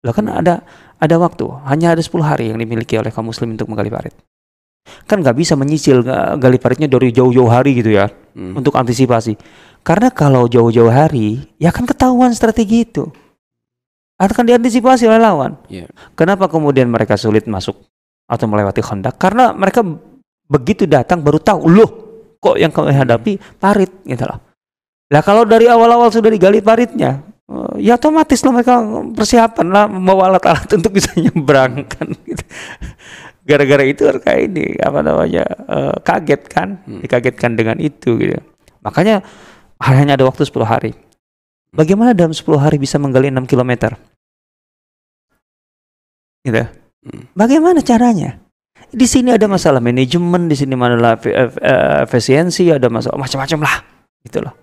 Lah 0.00 0.16
kan 0.16 0.24
ada 0.32 0.64
ada 0.96 1.16
waktu, 1.20 1.44
hanya 1.68 1.92
ada 1.92 2.00
10 2.00 2.16
hari 2.24 2.48
yang 2.48 2.56
dimiliki 2.56 2.96
oleh 2.96 3.12
kaum 3.12 3.28
muslim 3.28 3.52
untuk 3.52 3.68
menggali 3.68 3.92
parit. 3.92 4.16
Kan 5.04 5.20
nggak 5.20 5.36
bisa 5.36 5.52
menyicil 5.52 6.00
gali 6.40 6.56
paritnya 6.56 6.88
dari 6.88 7.12
jauh-jauh 7.12 7.52
hari 7.52 7.76
gitu 7.76 7.92
ya 7.92 8.08
Hmm. 8.32 8.56
untuk 8.56 8.72
antisipasi. 8.72 9.36
Karena 9.88 10.12
kalau 10.12 10.44
jauh-jauh 10.44 10.92
hari, 10.92 11.48
ya 11.56 11.72
kan 11.72 11.88
ketahuan 11.88 12.36
strategi 12.36 12.84
itu. 12.84 13.08
Akan 14.20 14.44
diantisipasi 14.44 15.08
oleh 15.08 15.16
lawan. 15.16 15.56
Iya. 15.72 15.88
Kenapa 16.12 16.44
kemudian 16.52 16.92
mereka 16.92 17.16
sulit 17.16 17.48
masuk 17.48 17.88
atau 18.28 18.44
melewati 18.44 18.84
Khandak? 18.84 19.16
Karena 19.16 19.56
mereka 19.56 19.80
begitu 20.44 20.84
datang 20.84 21.24
baru 21.24 21.40
tahu, 21.40 21.72
loh 21.72 21.90
kok 22.36 22.60
yang 22.60 22.68
kami 22.68 22.92
hadapi 22.92 23.40
parit 23.56 23.88
gitu 24.04 24.28
loh. 24.28 24.36
Lah 25.08 25.24
kalau 25.24 25.48
dari 25.48 25.72
awal-awal 25.72 26.12
sudah 26.12 26.28
digali 26.28 26.60
paritnya, 26.60 27.24
eh, 27.48 27.88
ya 27.88 27.96
otomatis 27.96 28.44
lah 28.44 28.52
mereka 28.52 28.74
persiapan 29.16 29.66
lah 29.72 29.84
membawa 29.88 30.36
alat-alat 30.36 30.68
untuk 30.76 31.00
bisa 31.00 31.16
nyebrang 31.16 31.88
kan. 31.88 32.12
gitu. 32.28 32.44
Gara-gara 33.48 33.88
itu 33.88 34.04
mereka 34.04 34.36
ini 34.36 34.76
apa 34.82 35.00
namanya 35.00 35.44
eh, 35.48 35.96
kaget 36.04 36.42
kan, 36.52 36.68
Hmm. 36.84 37.00
dikagetkan 37.00 37.56
dengan 37.56 37.80
itu 37.80 38.20
gitu. 38.20 38.36
Makanya 38.84 39.24
hanya 39.82 40.18
ada 40.18 40.26
waktu 40.26 40.42
10 40.42 40.66
hari. 40.66 40.92
Bagaimana 41.70 42.16
dalam 42.16 42.34
10 42.34 42.58
hari 42.58 42.80
bisa 42.80 42.98
menggali 42.98 43.30
6 43.30 43.46
km? 43.46 43.94
Gitu. 46.42 46.64
Hmm. 47.04 47.22
Bagaimana 47.36 47.84
caranya? 47.84 48.40
Di 48.88 49.04
sini 49.04 49.34
ada 49.34 49.44
masalah 49.44 49.84
manajemen, 49.84 50.48
di 50.48 50.56
sini 50.56 50.72
masalah 50.72 51.20
efe- 51.20 51.34
efe- 51.34 51.60
eh, 51.60 51.98
efisiensi, 52.08 52.72
ada 52.72 52.88
masalah 52.88 53.20
macam-macam 53.20 53.58
lah, 53.68 53.76
gitu 54.24 54.38
loh. 54.40 54.54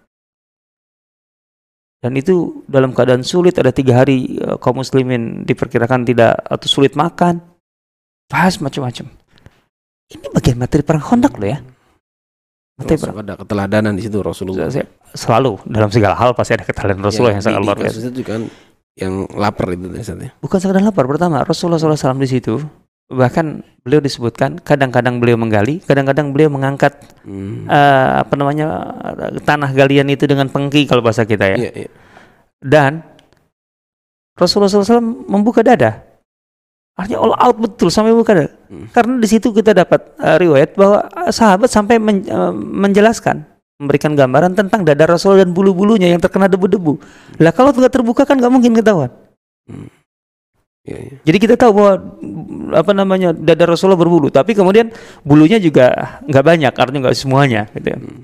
Dan 2.02 2.18
itu 2.18 2.66
dalam 2.66 2.90
keadaan 2.94 3.22
sulit, 3.22 3.54
ada 3.62 3.70
tiga 3.70 4.02
hari 4.02 4.40
eh, 4.42 4.58
kaum 4.58 4.82
muslimin 4.82 5.46
diperkirakan 5.46 6.10
tidak 6.10 6.42
atau 6.42 6.68
sulit 6.68 6.98
makan, 6.98 7.38
bahas 8.26 8.58
macam-macam. 8.58 9.14
Ini 10.10 10.26
bagian 10.34 10.58
materi 10.58 10.82
perang 10.82 11.06
Khandaq 11.06 11.34
loh 11.38 11.50
ya. 11.50 11.60
Terus 12.78 13.02
perang. 13.02 13.24
ada 13.24 13.34
keteladanan 13.36 13.94
di 13.94 14.04
situ 14.04 14.20
Rasulullah. 14.20 14.68
Saya- 14.68 14.90
Selalu 15.12 15.64
dalam 15.64 15.88
segala 15.88 16.12
hal 16.14 16.36
pasti 16.36 16.54
ada 16.54 16.64
keteladan 16.64 17.00
Rasulullah 17.00 17.32
yang 17.32 17.40
di- 17.40 17.48
sangat 17.48 17.62
luar 17.62 17.78
biasa. 17.78 17.98
itu 18.04 18.22
kan 18.22 18.42
yang 18.94 19.14
lapar 19.32 19.68
itu 19.72 19.88
misalnya. 19.88 20.36
Bukan 20.38 20.58
sekedar 20.58 20.82
lapar. 20.82 21.04
Pertama, 21.06 21.40
Rasulullah 21.42 21.80
SAW 21.80 22.16
di 22.18 22.28
situ 22.30 22.60
bahkan 23.06 23.62
beliau 23.80 24.02
disebutkan 24.02 24.58
kadang-kadang 24.58 25.20
beliau 25.20 25.38
menggali, 25.38 25.78
kadang-kadang 25.80 26.34
beliau 26.34 26.50
mengangkat 26.50 27.00
Hmm. 27.22 27.64
eh, 27.64 28.12
apa 28.20 28.34
namanya 28.34 28.68
tanah 29.40 29.72
galian 29.72 30.10
itu 30.10 30.26
dengan 30.26 30.50
pengki 30.50 30.84
kalau 30.84 31.00
bahasa 31.00 31.24
kita 31.24 31.54
ya. 31.54 31.58
Iya, 31.58 31.72
iya. 31.78 31.90
Dan 32.58 33.06
Rasulullah 34.34 34.68
SAW 34.70 35.00
membuka 35.26 35.62
dada. 35.62 36.04
Artinya 36.96 37.20
all 37.20 37.36
out 37.36 37.58
betul 37.60 37.92
sampai 37.92 38.16
buka 38.16 38.32
dada. 38.32 38.52
Hmm. 38.72 38.88
Karena 38.96 39.20
di 39.20 39.28
situ 39.28 39.52
kita 39.52 39.76
dapat 39.76 40.16
eh, 40.16 40.38
riwayat 40.40 40.80
bahwa 40.80 41.04
eh, 41.12 41.32
sahabat 41.32 41.68
sampai 41.68 42.00
men- 42.00 42.24
eh, 42.24 42.54
menjelaskan 42.56 43.44
memberikan 43.76 44.16
gambaran 44.16 44.56
tentang 44.56 44.88
dada 44.88 45.04
Rasul 45.04 45.36
dan 45.36 45.52
bulu-bulunya 45.52 46.08
yang 46.08 46.24
terkena 46.24 46.48
debu-debu. 46.48 46.96
Lah 47.44 47.52
kalau 47.52 47.76
nggak 47.76 47.92
terbuka 47.92 48.24
kan 48.24 48.40
nggak 48.40 48.54
mungkin 48.54 48.72
ketahuan. 48.72 49.12
Iya, 50.86 50.98
iya. 51.02 51.16
Jadi 51.26 51.38
kita 51.42 51.56
tahu 51.60 51.72
bahwa 51.76 51.94
apa 52.78 52.92
namanya 52.96 53.34
dada 53.36 53.66
Rasulullah 53.68 54.00
berbulu, 54.00 54.32
tapi 54.32 54.56
kemudian 54.56 54.94
bulunya 55.26 55.60
juga 55.60 56.22
nggak 56.24 56.46
banyak, 56.46 56.72
artinya 56.72 57.10
nggak 57.10 57.18
semuanya. 57.18 57.68
Gitu. 57.76 57.88
ya. 57.92 57.98
Hmm. 58.00 58.22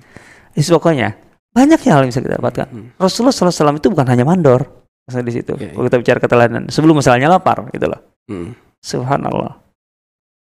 Jadi 0.55 0.67
pokoknya 0.71 1.09
banyak 1.51 1.79
hal 1.83 2.07
yang 2.07 2.11
bisa 2.15 2.21
kita 2.23 2.39
dapatkan. 2.39 2.67
Hmm. 2.71 2.87
Rasulullah 2.95 3.35
SAW 3.35 3.75
itu 3.81 3.91
bukan 3.91 4.07
hanya 4.07 4.23
mandor, 4.23 4.63
di 5.09 5.31
situ. 5.33 5.57
Iya, 5.59 5.75
Kalau 5.75 5.85
kita 5.89 5.97
bicara 5.99 6.19
keteladan, 6.21 6.63
sebelum 6.71 7.01
masalahnya 7.01 7.27
lapar, 7.27 7.67
gitu 7.73 7.91
loh. 7.91 7.99
Hmm. 8.31 8.55
Subhanallah. 8.79 9.59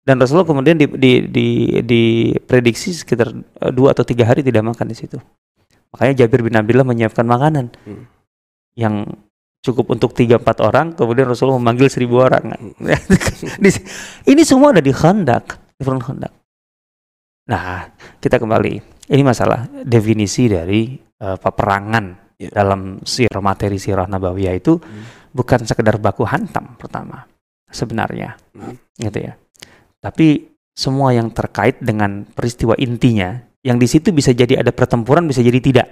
Dan 0.02 0.18
Rasulullah 0.18 0.46
kemudian 0.46 0.78
di, 0.78 0.86
di, 0.86 1.12
di, 1.26 1.46
diprediksi 1.82 2.94
sekitar 2.94 3.30
eh, 3.34 3.70
dua 3.74 3.90
atau 3.94 4.02
tiga 4.06 4.26
hari 4.26 4.42
tidak 4.42 4.62
makan 4.62 4.86
di 4.86 4.94
situ. 4.94 5.18
Makanya 5.90 6.24
Jabir 6.24 6.46
bin 6.46 6.54
Abdullah 6.54 6.86
menyiapkan 6.86 7.26
makanan 7.26 7.74
Hmm. 7.82 8.06
yang 8.78 8.94
cukup 9.62 9.94
untuk 9.94 10.10
tiga 10.14 10.38
empat 10.42 10.58
orang, 10.58 10.94
kemudian 10.94 11.26
Rasulullah 11.30 11.58
memanggil 11.58 11.86
seribu 11.86 12.18
orang. 12.22 12.50
Di- 13.62 13.84
ini 14.26 14.42
semua 14.42 14.74
ada 14.74 14.82
di 14.82 14.90
khandak, 14.90 15.58
di 15.78 15.82
front 15.86 16.02
khandak. 16.02 16.32
Nah, 17.46 17.90
kita 18.18 18.38
kembali. 18.38 18.74
Ini 19.12 19.22
masalah 19.22 19.66
definisi 19.82 20.46
dari 20.46 20.94
eh, 20.98 21.36
peperangan 21.38 22.22
Ya. 22.42 22.50
dalam 22.50 22.98
sirah 23.06 23.38
materi 23.38 23.78
sirah 23.78 24.10
nabawiyah 24.10 24.58
itu 24.58 24.74
Hmm. 24.74 25.30
bukan 25.30 25.62
sekedar 25.62 25.94
baku 26.02 26.26
hantam 26.26 26.74
pertama 26.74 27.22
sebenarnya, 27.72 28.36
Hmm. 28.54 28.76
gitu 29.00 29.18
ya. 29.18 29.34
Tapi 29.98 30.52
semua 30.72 31.12
yang 31.16 31.32
terkait 31.32 31.80
dengan 31.80 32.24
peristiwa 32.28 32.76
intinya, 32.78 33.40
yang 33.64 33.76
di 33.80 33.88
situ 33.88 34.12
bisa 34.12 34.30
jadi 34.32 34.60
ada 34.60 34.70
pertempuran, 34.70 35.24
bisa 35.26 35.40
jadi 35.40 35.58
tidak. 35.58 35.88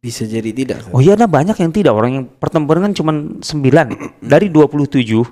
Bisa 0.00 0.28
jadi 0.28 0.52
tidak. 0.52 0.92
Oh 0.92 1.00
iya, 1.00 1.16
ada 1.16 1.26
banyak 1.26 1.56
yang 1.56 1.72
tidak. 1.72 1.92
Orang 1.96 2.12
yang 2.12 2.24
pertempuran 2.28 2.84
kan 2.86 2.92
cuma 2.94 3.12
9 3.40 3.42
dari 4.22 4.46
27 4.52 5.24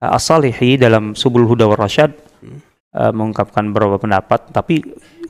uh, 0.00 0.16
As-Salihi 0.16 0.80
dalam 0.80 1.12
Subul 1.14 1.44
Huda 1.46 1.68
war 1.68 1.78
Rasyad 1.78 2.12
Hmm. 2.38 2.58
uh, 2.94 3.12
mengungkapkan 3.14 3.66
beberapa 3.70 3.98
pendapat, 3.98 4.50
tapi 4.50 4.82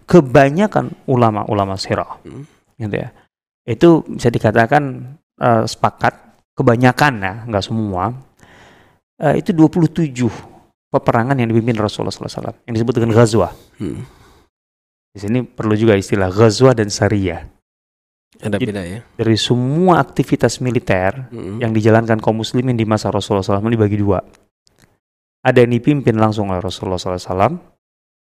kebanyakan 0.08 0.94
ulama-ulama 1.04 1.76
sirah, 1.76 2.16
Hmm. 2.24 2.44
gitu 2.80 2.96
ya. 2.96 3.08
Itu 3.68 3.88
bisa 4.08 4.32
dikatakan 4.32 4.82
uh, 5.36 5.64
sepakat 5.68 6.14
kebanyakan 6.56 7.12
ya, 7.20 7.34
nggak 7.44 7.64
semua. 7.66 8.12
Uh, 9.18 9.34
itu 9.34 9.50
27 9.50 10.14
peperangan 10.94 11.34
yang 11.34 11.50
dipimpin 11.50 11.74
Rasulullah 11.74 12.14
SAW 12.14 12.54
yang 12.64 12.74
disebut 12.78 12.94
dengan 12.94 13.10
Ghazwah. 13.18 13.50
Hmm. 13.82 14.06
Di 15.10 15.18
sini 15.26 15.42
perlu 15.42 15.74
juga 15.74 15.98
istilah 15.98 16.30
ghazwa 16.30 16.70
dan 16.76 16.86
syariah. 16.86 17.42
Ada 18.38 18.54
Jadi- 18.60 18.66
beda 18.70 18.82
ya. 18.86 19.00
Dari 19.18 19.34
semua 19.34 19.98
aktivitas 19.98 20.62
militer 20.62 21.26
Mm. 21.34 21.58
yang 21.58 21.72
dijalankan 21.74 22.22
kaum 22.22 22.38
muslimin 22.38 22.78
di 22.78 22.86
masa 22.86 23.10
Rasulullah 23.10 23.42
SAW 23.42 23.66
dibagi 23.66 23.98
dua. 23.98 24.22
Ada 25.42 25.66
yang 25.66 25.74
dipimpin 25.74 26.14
langsung 26.14 26.52
oleh 26.54 26.62
Rasulullah 26.62 27.00
SAW 27.00 27.58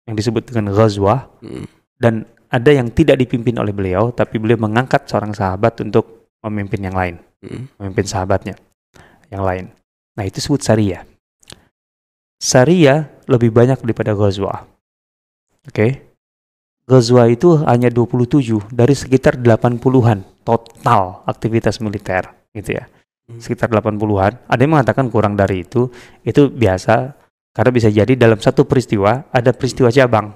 yang 0.07 0.15
disebut 0.15 0.47
dengan 0.47 0.71
ghazwah 0.71 1.27
Mm. 1.43 1.67
dan 1.99 2.15
ada 2.53 2.71
yang 2.71 2.87
tidak 2.95 3.19
dipimpin 3.19 3.59
oleh 3.59 3.75
beliau 3.75 4.15
tapi 4.15 4.39
beliau 4.39 4.61
mengangkat 4.61 5.09
seorang 5.11 5.35
sahabat 5.35 5.83
untuk 5.83 6.31
memimpin 6.47 6.79
yang 6.87 6.95
lain, 6.95 7.19
Mm. 7.43 7.75
memimpin 7.83 8.07
sahabatnya 8.07 8.55
yang 9.35 9.43
lain. 9.43 9.67
Nah, 10.15 10.23
itu 10.27 10.39
disebut 10.39 10.63
syariah. 10.63 11.03
Syariah 12.39 13.11
lebih 13.27 13.51
banyak 13.51 13.83
daripada 13.83 14.15
ghazwah. 14.15 14.67
Oke. 15.67 16.07
Ghazwah 16.85 17.27
itu 17.33 17.65
hanya 17.65 17.89
27 17.89 18.69
dari 18.69 18.93
sekitar 18.93 19.41
80-an 19.41 20.21
total 20.45 21.25
aktivitas 21.25 21.81
militer 21.81 22.29
gitu 22.53 22.77
ya. 22.77 22.85
Hmm. 23.25 23.41
Sekitar 23.41 23.73
80-an. 23.73 24.45
Ada 24.45 24.61
yang 24.61 24.73
mengatakan 24.77 25.09
kurang 25.09 25.35
dari 25.35 25.65
itu. 25.65 25.89
Itu 26.21 26.53
biasa 26.53 27.17
karena 27.57 27.71
bisa 27.73 27.89
jadi 27.89 28.13
dalam 28.19 28.37
satu 28.37 28.69
peristiwa 28.69 29.31
ada 29.33 29.55
peristiwa 29.57 29.89
cabang. 29.89 30.35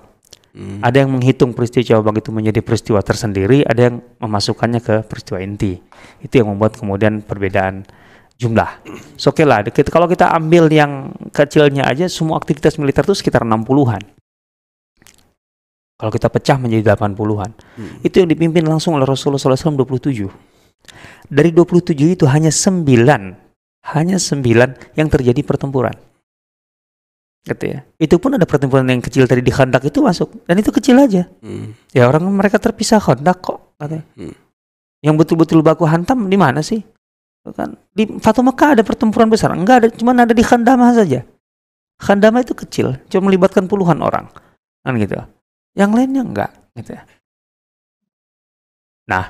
Mm. 0.54 0.80
Ada 0.80 1.04
yang 1.04 1.10
menghitung 1.12 1.52
peristiwa 1.52 1.84
cabang 1.84 2.16
itu 2.16 2.30
menjadi 2.32 2.64
peristiwa 2.64 3.02
tersendiri, 3.04 3.66
ada 3.68 3.90
yang 3.90 4.00
memasukkannya 4.22 4.80
ke 4.80 4.94
peristiwa 5.04 5.38
inti. 5.42 5.76
Itu 6.24 6.40
yang 6.40 6.48
membuat 6.54 6.78
kemudian 6.80 7.20
perbedaan 7.20 7.84
jumlah. 8.38 8.70
So, 9.18 9.34
Oke 9.34 9.42
lah, 9.42 9.66
kita- 9.66 9.90
kalau 9.90 10.06
kita 10.06 10.30
ambil 10.30 10.70
yang 10.70 11.10
kecilnya 11.34 11.84
aja, 11.84 12.06
semua 12.06 12.38
aktivitas 12.38 12.78
militer 12.78 13.02
itu 13.02 13.18
sekitar 13.18 13.42
60-an. 13.42 14.00
Kalau 15.98 16.14
kita 16.14 16.30
pecah 16.30 16.54
menjadi 16.62 16.94
80-an. 16.94 17.50
Mm. 17.74 18.06
Itu 18.06 18.22
yang 18.22 18.30
dipimpin 18.30 18.62
langsung 18.62 18.94
oleh 18.94 19.02
Rasulullah 19.02 19.42
SAW 19.42 19.74
27. 19.74 20.30
Dari 21.26 21.50
27 21.50 22.14
itu 22.14 22.24
hanya 22.30 22.54
9, 22.54 23.34
hanya 23.82 24.16
9 24.22 24.78
yang 24.94 25.08
terjadi 25.10 25.42
pertempuran. 25.42 25.98
Gitu 27.42 27.64
ya. 27.74 27.82
Itu 27.98 28.22
pun 28.22 28.38
ada 28.38 28.46
pertempuran 28.46 28.86
yang 28.86 29.02
kecil 29.02 29.26
tadi 29.26 29.42
di 29.42 29.50
Khandak 29.50 29.90
itu 29.90 29.98
masuk 29.98 30.46
dan 30.46 30.62
itu 30.62 30.70
kecil 30.70 31.02
aja. 31.02 31.26
Mm. 31.42 31.74
Ya 31.90 32.06
orang 32.06 32.22
mereka 32.30 32.62
terpisah 32.62 33.02
Khandak 33.02 33.42
kok 33.42 33.74
katanya. 33.74 34.06
Hmm. 34.14 34.34
Yang 35.02 35.14
betul-betul 35.22 35.62
baku 35.66 35.86
hantam 35.86 36.30
di 36.30 36.38
mana 36.38 36.62
sih? 36.62 36.82
Kan 37.54 37.78
di 37.92 38.08
Fatu 38.18 38.40
Mekah 38.44 38.78
ada 38.78 38.82
pertempuran 38.82 39.28
besar. 39.28 39.52
Enggak 39.54 39.76
ada, 39.84 39.88
cuma 39.92 40.16
ada 40.16 40.34
di 40.34 40.44
Khandama 40.44 40.92
saja. 40.92 41.24
Khandama 41.98 42.42
itu 42.42 42.54
kecil, 42.54 42.94
cuma 43.10 43.30
melibatkan 43.30 43.66
puluhan 43.66 43.98
orang. 44.00 44.30
Kan 44.86 44.94
gitu. 44.98 45.18
Yang 45.74 45.90
lainnya 45.94 46.22
enggak 46.22 46.50
gitu 46.78 46.94
ya. 46.94 47.02
Nah, 49.08 49.24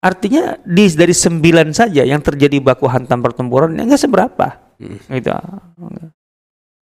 artinya 0.00 0.56
di 0.62 0.86
dari 0.94 1.12
sembilan 1.12 1.74
saja 1.74 2.06
yang 2.06 2.22
terjadi 2.22 2.62
baku 2.62 2.86
hantam 2.88 3.20
pertempuran 3.20 3.76
ya 3.76 3.84
enggak 3.84 4.00
seberapa. 4.00 4.46
Hmm. 4.80 4.98
Gitu. 5.12 5.32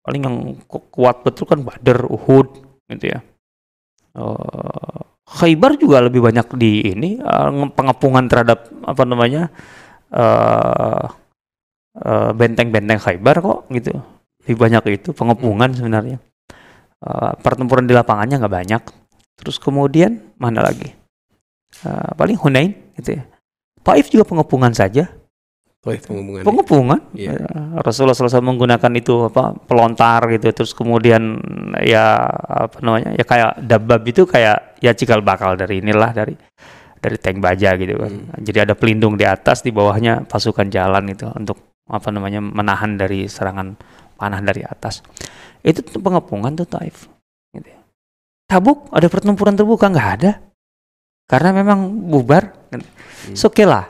Paling 0.03 0.21
yang 0.23 0.37
ku- 0.63 0.87
kuat 0.87 1.27
betul 1.27 1.43
kan 1.43 1.59
Badar, 1.59 2.07
Uhud 2.07 2.47
gitu 2.87 3.05
ya. 3.11 3.19
Eh, 4.15 4.97
Khaybar 5.27 5.75
juga 5.75 5.99
lebih 5.99 6.23
banyak 6.23 6.55
di 6.55 6.87
ini 6.87 7.19
nge- 7.19 7.75
pengepungan 7.75 8.31
terhadap 8.31 8.71
apa 8.87 9.03
namanya 9.03 9.51
eh 10.13 11.05
eh, 11.97 12.31
benteng-benteng 12.35 12.99
Khaybar 13.01 13.41
kok 13.41 13.59
gitu. 13.73 13.91
Lebih 14.45 14.57
banyak 14.57 14.83
itu 15.01 15.09
pengepungan 15.11 15.73
sebenarnya. 15.75 16.17
Eh, 16.97 17.33
pertempuran 17.41 17.85
di 17.85 17.93
lapangannya 17.93 18.41
nggak 18.41 18.55
banyak. 18.55 18.81
Terus 19.37 19.57
kemudian 19.61 20.33
mana 20.41 20.65
lagi? 20.65 20.89
Eh, 21.85 22.11
paling 22.17 22.37
Hunain 22.39 22.73
gitu 22.97 23.21
ya. 23.21 23.23
Taif 23.85 24.09
juga 24.11 24.27
pengepungan 24.27 24.73
saja. 24.75 25.07
Oh, 25.87 25.95
itu 25.95 26.03
penghubungan. 26.11 26.43
Pengepungan. 26.43 26.99
Ya, 27.15 27.37
Rasulullah 27.79 28.11
SAW 28.11 28.43
menggunakan 28.43 28.91
itu 28.99 29.31
apa 29.31 29.55
pelontar 29.55 30.19
gitu. 30.35 30.51
Terus 30.51 30.75
kemudian 30.75 31.39
ya 31.79 32.27
apa 32.43 32.83
namanya 32.83 33.15
ya 33.15 33.23
kayak 33.23 33.51
dabab 33.63 34.03
itu 34.03 34.27
kayak 34.27 34.75
ya 34.83 34.91
cikal 34.91 35.23
bakal 35.23 35.55
dari 35.55 35.79
inilah 35.79 36.11
dari 36.11 36.35
dari 37.07 37.17
tank 37.17 37.39
baja 37.39 37.73
gitu 37.79 37.95
kan. 37.95 38.11
Hmm. 38.11 38.43
Jadi 38.43 38.57
ada 38.67 38.73
pelindung 38.75 39.15
di 39.15 39.23
atas, 39.23 39.63
di 39.63 39.71
bawahnya 39.71 40.27
pasukan 40.27 40.67
jalan 40.67 41.07
itu 41.09 41.25
untuk 41.31 41.79
apa 41.87 42.11
namanya 42.11 42.43
menahan 42.43 42.99
dari 42.99 43.31
serangan 43.31 43.79
panah 44.19 44.43
dari 44.43 44.61
atas. 44.67 44.99
Itu 45.63 45.81
pengepungan 45.99 46.53
tuh 46.59 46.67
Taif. 46.67 47.07
Gitu 47.55 47.67
ya. 47.67 47.79
Tabuk 48.47 48.91
ada 48.91 49.07
pertempuran 49.07 49.55
terbuka 49.55 49.87
nggak 49.87 50.09
ada. 50.19 50.31
Karena 51.27 51.51
memang 51.55 51.91
bubar. 52.07 52.71
Hmm. 52.71 53.35
So, 53.35 53.51
Oke 53.51 53.67
lah. 53.67 53.87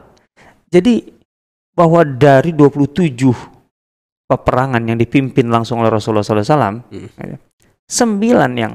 Jadi 0.70 1.06
bahwa 1.78 2.02
dari 2.02 2.58
27 2.58 3.14
peperangan 4.28 4.82
yang 4.82 4.98
dipimpin 4.98 5.48
langsung 5.48 5.80
oleh 5.80 5.94
Rasulullah 5.94 6.26
SAW, 6.26 6.84
Hmm. 6.90 7.38
sembilan 7.88 8.52
yang 8.58 8.74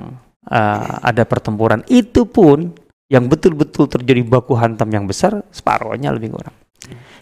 uh, 0.49 0.95
ada 1.05 1.23
pertempuran 1.29 1.85
itu 1.93 2.25
pun 2.25 2.73
yang 3.13 3.29
betul-betul 3.29 3.85
terjadi 3.93 4.25
baku 4.25 4.57
hantam 4.57 4.89
yang 4.89 5.05
besar, 5.05 5.45
separuhnya 5.53 6.09
lebih 6.17 6.33
kurang. 6.33 6.57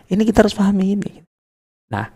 Ini 0.07 0.22
kita 0.22 0.46
harus 0.46 0.55
pahami 0.55 0.94
ini. 0.94 1.12
Nah, 1.90 2.07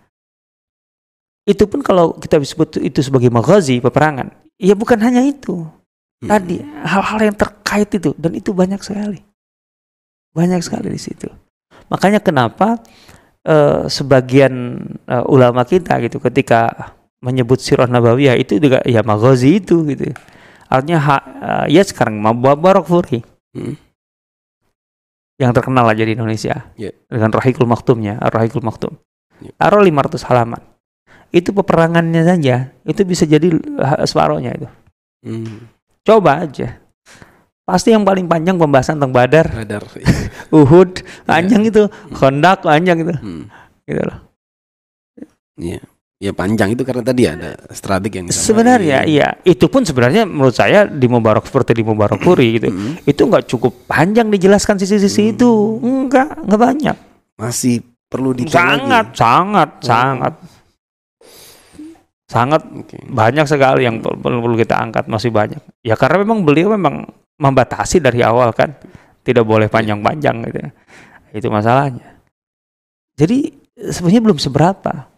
itu 1.42 1.66
pun 1.66 1.82
kalau 1.82 2.14
kita 2.14 2.38
sebut 2.46 2.78
itu 2.78 3.02
sebagai 3.02 3.34
maghazi, 3.34 3.82
peperangan, 3.82 4.30
ya 4.62 4.78
bukan 4.78 5.02
hanya 5.02 5.26
itu. 5.26 5.66
Mm. 6.22 6.30
Tadi 6.30 6.56
hal-hal 6.87 7.18
yang 7.26 7.34
terkait 7.34 7.90
itu 7.90 8.14
dan 8.14 8.38
itu 8.38 8.54
banyak 8.54 8.78
sekali. 8.78 9.18
Banyak 10.30 10.62
sekali 10.62 10.94
di 10.94 11.00
situ. 11.02 11.26
Makanya 11.90 12.22
kenapa 12.22 12.78
eh, 13.42 13.90
sebagian 13.90 14.78
eh, 15.10 15.24
ulama 15.26 15.66
kita 15.66 15.98
gitu 16.06 16.22
ketika 16.22 16.94
menyebut 17.18 17.58
sirah 17.58 17.90
nabawiyah 17.90 18.38
itu 18.38 18.62
juga 18.62 18.78
ya 18.87 19.02
maghazi 19.02 19.58
itu 19.58 19.82
gitu. 19.90 20.14
Artinya 20.70 20.98
ha- 21.02 21.26
eh, 21.26 21.74
ya 21.74 21.82
sekarang 21.82 22.22
Mubarak 22.22 22.87
Furi 22.87 23.34
Mm. 23.54 23.74
yang 25.34 25.50
terkenal 25.50 25.86
aja 25.90 26.06
di 26.06 26.14
Indonesia 26.14 26.70
Ya. 26.78 26.90
dengan 27.10 27.30
Rahikul 27.34 27.66
Maktumnya, 27.66 28.18
Rahikul 28.22 28.62
Maktum. 28.62 28.94
Ya. 29.42 29.50
Taruh 29.58 29.82
500 29.82 30.22
halaman. 30.30 30.62
Itu 31.34 31.50
peperangannya 31.50 32.22
saja, 32.22 32.70
itu 32.86 33.02
bisa 33.02 33.26
jadi 33.26 33.50
separohnya 34.06 34.54
itu. 34.54 34.68
Mm. 35.26 35.66
Coba 36.06 36.46
aja. 36.46 36.78
Pasti 37.64 37.90
yang 37.90 38.04
paling 38.04 38.28
panjang 38.28 38.60
pembahasan 38.60 39.00
tentang 39.00 39.10
Badar, 39.10 39.48
Radar. 39.50 39.82
Uhud, 40.54 41.02
panjang 41.24 41.64
itu, 41.66 41.88
Khandaq 42.14 42.62
panjang 42.62 43.02
itu, 43.02 43.14
Mm. 43.18 43.44
gitu 43.90 44.02
loh. 44.06 44.18
Iya. 45.58 45.82
Ya 46.22 46.31
panjang 46.31 46.72
itu 46.72 46.87
karena 46.87 47.03
tadi 47.03 47.27
ada 47.27 47.59
strategi 47.74 48.22
yang 48.22 48.31
disampaikan. 48.31 48.48
Sebenarnya 48.55 48.98
iya, 49.05 49.29
itu 49.42 49.66
pun 49.66 49.83
sebenarnya 49.83 50.22
menurut 50.24 50.55
saya 50.55 50.87
di 50.87 51.05
Mubarak 51.11 51.42
seperti 51.44 51.74
di 51.74 51.83
Mubarak 51.83 52.22
Puri 52.22 52.62
gitu. 52.62 52.70
Mm. 52.70 53.03
Itu 53.03 53.27
nggak 53.27 53.44
cukup 53.50 53.85
panjang 53.85 54.31
dijelaskan 54.31 54.79
sisi-sisi 54.79 55.20
Hmm. 55.29 55.33
itu. 55.35 55.50
Enggak, 55.83 56.38
enggak 56.38 56.61
banyak. 56.62 56.96
Masih 57.35 57.83
perlu 58.07 58.31
detail 58.31 58.55
Sangat, 58.55 59.07
lagi. 59.11 59.18
sangat, 59.18 59.68
Oh. 59.74 59.83
sangat. 59.85 60.35
Sangat 62.24 62.62
Oke. 62.72 62.96
banyak 63.05 63.44
sekali 63.44 63.85
yang 63.85 64.00
perlu 64.00 64.40
perlu 64.40 64.57
kita 64.57 64.81
angkat, 64.81 65.05
masih 65.07 65.29
banyak. 65.29 65.61
Ya 65.85 65.94
karena 65.94 66.24
memang 66.24 66.40
beliau 66.42 66.72
memang 66.72 67.05
membatasi 67.37 68.00
dari 68.00 68.22
awal 68.24 68.55
kan. 68.55 68.72
Tidak 69.24 69.44
boleh 69.44 69.68
panjang-panjang 69.68 70.37
gitu. 70.46 70.59
Itu 71.33 71.48
masalahnya. 71.48 72.22
Jadi 73.16 73.50
sebenarnya 73.77 74.22
belum 74.24 74.38
seberapa. 74.38 75.13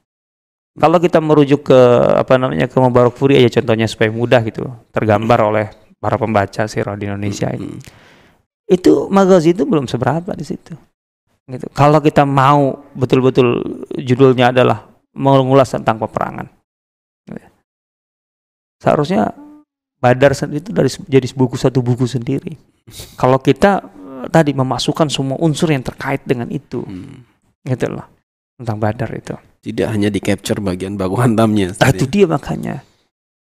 Kalau 0.77 1.01
kita 1.01 1.25
merujuk 1.25 1.73
ke 1.73 1.81
apa 2.21 2.37
namanya 2.37 2.69
ke 2.69 2.77
Mubarak 2.77 3.17
Furi 3.17 3.41
aja 3.41 3.61
contohnya 3.61 3.89
supaya 3.89 4.12
mudah 4.12 4.45
gitu, 4.45 4.69
tergambar 4.93 5.49
oleh 5.49 5.67
para 5.97 6.21
pembaca 6.21 6.69
sirah 6.69 6.93
di 7.01 7.09
Indonesia 7.09 7.49
ini. 7.49 7.81
Mm. 7.81 7.81
Itu 8.69 9.09
magazi 9.09 9.57
itu 9.57 9.65
belum 9.65 9.89
seberapa 9.89 10.37
di 10.37 10.45
situ. 10.45 10.77
Gitu. 11.47 11.71
Kalau 11.73 12.03
kita 12.03 12.29
mau 12.29 12.85
betul-betul 12.93 13.62
judulnya 13.97 14.53
adalah 14.53 14.85
mengulas 15.17 15.73
tentang 15.73 15.97
peperangan. 15.97 16.51
Gitu. 17.25 17.49
Seharusnya 18.83 19.33
Badar 19.97 20.37
sendiri 20.37 20.61
itu 20.61 20.71
dari 20.77 20.91
jadi 21.09 21.25
buku 21.33 21.57
satu 21.57 21.81
buku 21.81 22.05
sendiri. 22.05 22.53
Kalau 23.17 23.41
kita 23.41 23.81
eh, 23.81 24.27
tadi 24.29 24.53
memasukkan 24.53 25.09
semua 25.09 25.41
unsur 25.41 25.73
yang 25.73 25.81
terkait 25.81 26.21
dengan 26.29 26.53
itu, 26.53 26.85
Mm. 26.85 27.25
gitu 27.65 27.97
loh. 27.97 28.16
Tentang 28.57 28.77
Badar 28.81 29.11
itu. 29.12 29.37
Tidak 29.61 29.88
hanya 29.88 30.09
di 30.09 30.21
capture 30.23 30.62
bagian 30.62 30.97
baku 30.97 31.21
hantamnya. 31.21 31.77
Nah, 31.77 31.90
itu 31.92 32.07
dia 32.09 32.25
makanya. 32.25 32.81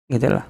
Gitu 0.08 0.28
loh. 0.28 0.46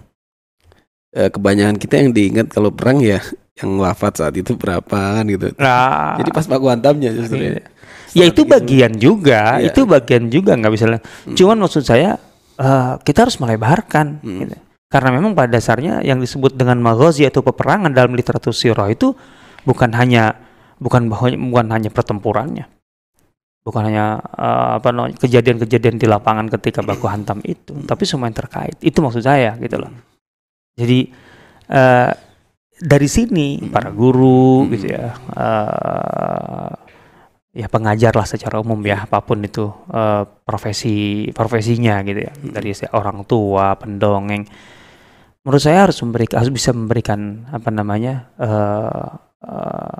Eh, 1.11 1.27
kebanyakan 1.27 1.75
kita 1.75 1.99
yang 1.99 2.15
diingat 2.15 2.47
kalau 2.55 2.71
perang 2.71 3.03
ya 3.03 3.19
yang 3.59 3.75
wafat 3.77 4.23
saat 4.23 4.33
itu 4.39 4.55
berapa 4.55 5.19
kan 5.19 5.25
gitu. 5.27 5.51
Nah, 5.59 6.15
Jadi 6.21 6.29
pas 6.31 6.45
baku 6.47 6.71
hantamnya 6.71 7.11
justru 7.11 7.39
ya. 7.41 7.51
Iya. 7.51 7.63
Ya 8.11 8.25
itu 8.27 8.43
Strategi 8.43 8.51
bagian 8.51 8.93
juga, 8.99 9.41
Iya. 9.59 9.71
itu 9.71 9.81
bagian 9.87 10.23
juga 10.27 10.51
nggak 10.59 10.73
bisa. 10.75 10.85
Hmm. 10.87 11.35
Cuman 11.35 11.57
maksud 11.63 11.83
saya 11.83 12.19
eh, 12.59 12.93
kita 13.03 13.27
harus 13.27 13.39
melebarkan. 13.39 14.23
Hmm. 14.23 14.39
gitu. 14.45 14.55
Karena 14.91 15.09
memang 15.15 15.31
pada 15.31 15.55
dasarnya 15.55 16.03
yang 16.03 16.19
disebut 16.19 16.51
dengan 16.59 16.75
maghazi 16.83 17.23
atau 17.23 17.39
peperangan 17.39 17.95
dalam 17.95 18.11
literatur 18.11 18.51
sirah 18.51 18.91
itu 18.91 19.15
bukan 19.63 19.95
hanya 19.95 20.35
bukan 20.83 21.07
bahwa 21.07 21.31
bukan 21.31 21.67
hanya 21.71 21.87
pertempurannya. 21.87 22.67
Bukan 23.61 23.85
hanya 23.85 24.17
uh, 24.17 24.81
apa 24.81 24.89
kejadian-kejadian 25.21 26.01
di 26.01 26.09
lapangan 26.09 26.49
ketika 26.49 26.81
baku 26.81 27.05
hantam 27.05 27.45
itu, 27.45 27.77
tapi 27.85 28.09
semua 28.09 28.25
yang 28.25 28.37
terkait. 28.37 28.73
Itu 28.81 29.05
maksud 29.05 29.21
saya 29.21 29.53
gitu 29.61 29.77
loh. 29.77 29.93
Jadi 30.73 31.13
uh, 31.69 32.09
dari 32.81 33.05
sini 33.05 33.61
para 33.69 33.93
guru 33.93 34.65
gitu 34.73 34.89
ya 34.89 35.13
uh, 35.13 36.73
ya 37.53 37.67
pengajar 37.69 38.17
lah 38.17 38.25
secara 38.25 38.57
umum 38.57 38.81
ya 38.81 39.05
apa 39.05 39.21
pun 39.21 39.43
itu 39.45 39.69
uh, 39.69 40.25
profesi 40.25 41.29
profesinya 41.29 42.01
gitu 42.01 42.25
ya 42.25 42.33
dari 42.41 42.73
orang 42.95 43.21
tua 43.29 43.77
pendongeng 43.77 44.49
menurut 45.45 45.61
saya 45.61 45.85
harus 45.85 46.01
memberikan 46.01 46.41
harus 46.41 46.53
bisa 46.53 46.73
memberikan 46.73 47.45
apa 47.53 47.69
namanya 47.69 48.33
uh, 48.41 49.07
uh, 49.45 49.97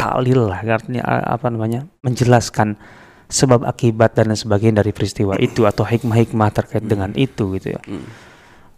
talil 0.00 0.48
lah 0.48 0.64
artinya 0.64 1.04
apa 1.04 1.52
namanya 1.52 1.84
menjelaskan 2.00 2.80
sebab 3.28 3.68
akibat 3.68 4.16
dan 4.16 4.32
sebagainya 4.32 4.80
dari 4.80 4.96
peristiwa 4.96 5.36
itu 5.36 5.68
atau 5.68 5.84
hikmah-hikmah 5.84 6.48
terkait 6.56 6.82
dengan 6.88 7.12
itu 7.12 7.60
gitu 7.60 7.76
ya 7.76 7.80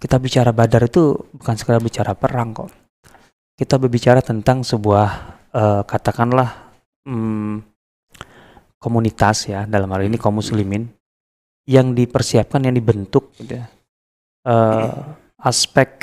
kita 0.02 0.18
bicara 0.18 0.50
badar 0.50 0.90
itu 0.90 1.14
bukan 1.14 1.54
sekadar 1.54 1.78
bicara 1.78 2.18
perang 2.18 2.50
kok. 2.50 2.74
Kita 3.54 3.78
berbicara 3.78 4.18
tentang 4.18 4.66
sebuah 4.66 5.08
uh, 5.54 5.82
katakanlah 5.86 6.74
um, 7.06 7.62
komunitas 8.82 9.46
ya 9.46 9.62
dalam 9.70 9.86
hal 9.94 10.10
ini 10.10 10.18
kaum 10.18 10.42
muslimin 10.42 10.90
yang 11.70 11.94
dipersiapkan 11.94 12.66
yang 12.66 12.74
dibentuk 12.74 13.30
gitu 13.38 13.62
ya. 13.62 13.70
Uh, 14.42 15.14
aspek 15.38 16.02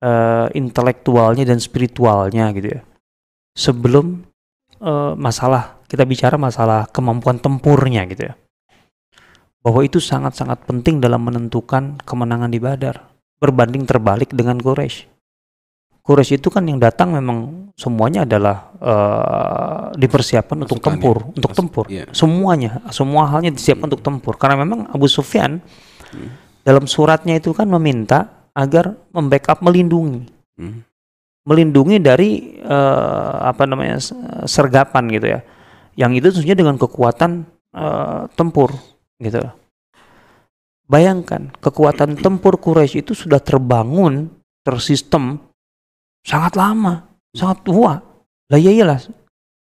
uh, 0.00 0.48
intelektualnya 0.56 1.44
dan 1.44 1.60
spiritualnya 1.60 2.48
gitu 2.56 2.80
ya. 2.80 2.82
Sebelum 3.52 4.24
uh, 4.82 5.12
masalah 5.14 5.78
kita 5.88 6.04
bicara 6.04 6.36
masalah 6.36 6.90
kemampuan 6.90 7.38
tempurnya 7.38 8.04
gitu 8.10 8.32
ya. 8.32 8.34
Bahwa 9.62 9.80
itu 9.84 9.98
sangat-sangat 9.98 10.64
penting 10.64 11.02
dalam 11.02 11.24
menentukan 11.24 11.98
kemenangan 12.02 12.48
di 12.48 12.60
Badar 12.62 13.08
berbanding 13.38 13.86
terbalik 13.86 14.34
dengan 14.34 14.58
Quraisy. 14.58 15.06
Quraisy 16.02 16.40
itu 16.40 16.48
kan 16.48 16.64
yang 16.64 16.80
datang 16.80 17.12
memang 17.12 17.68
semuanya 17.76 18.24
adalah 18.24 18.72
uh, 18.80 19.92
dipersiapkan 19.92 20.56
untuk 20.64 20.80
tempur, 20.80 21.20
ya. 21.20 21.36
untuk 21.36 21.52
tempur. 21.52 21.84
Yeah. 21.86 22.08
Semuanya, 22.16 22.80
semua 22.90 23.28
halnya 23.28 23.52
disiapkan 23.52 23.86
hmm. 23.86 23.90
untuk 23.92 24.02
tempur. 24.02 24.34
Karena 24.40 24.64
memang 24.64 24.88
Abu 24.88 25.04
Sufyan 25.04 25.60
hmm. 25.60 26.64
dalam 26.64 26.88
suratnya 26.88 27.36
itu 27.36 27.52
kan 27.52 27.68
meminta 27.68 28.48
agar 28.56 28.96
membackup 29.12 29.60
melindungi. 29.60 30.26
Hmm. 30.56 30.87
Melindungi 31.48 31.96
dari 31.96 32.60
uh, 32.60 33.48
apa 33.48 33.64
namanya 33.64 33.96
sergapan 34.44 35.08
gitu 35.08 35.26
ya. 35.32 35.40
Yang 35.96 36.12
itu 36.20 36.26
tentunya 36.36 36.56
dengan 36.60 36.76
kekuatan 36.76 37.48
uh, 37.72 38.28
tempur 38.36 38.76
gitu 39.16 39.40
Bayangkan, 40.88 41.52
kekuatan 41.60 42.16
tempur 42.16 42.56
Quraisy 42.56 43.04
itu 43.04 43.12
sudah 43.12 43.36
terbangun, 43.44 44.32
tersistem 44.64 45.36
sangat 46.24 46.56
lama, 46.56 47.04
sangat 47.36 47.58
tua. 47.60 48.00
Lah 48.48 48.56
iya 48.56 48.72
iyalah, 48.72 48.96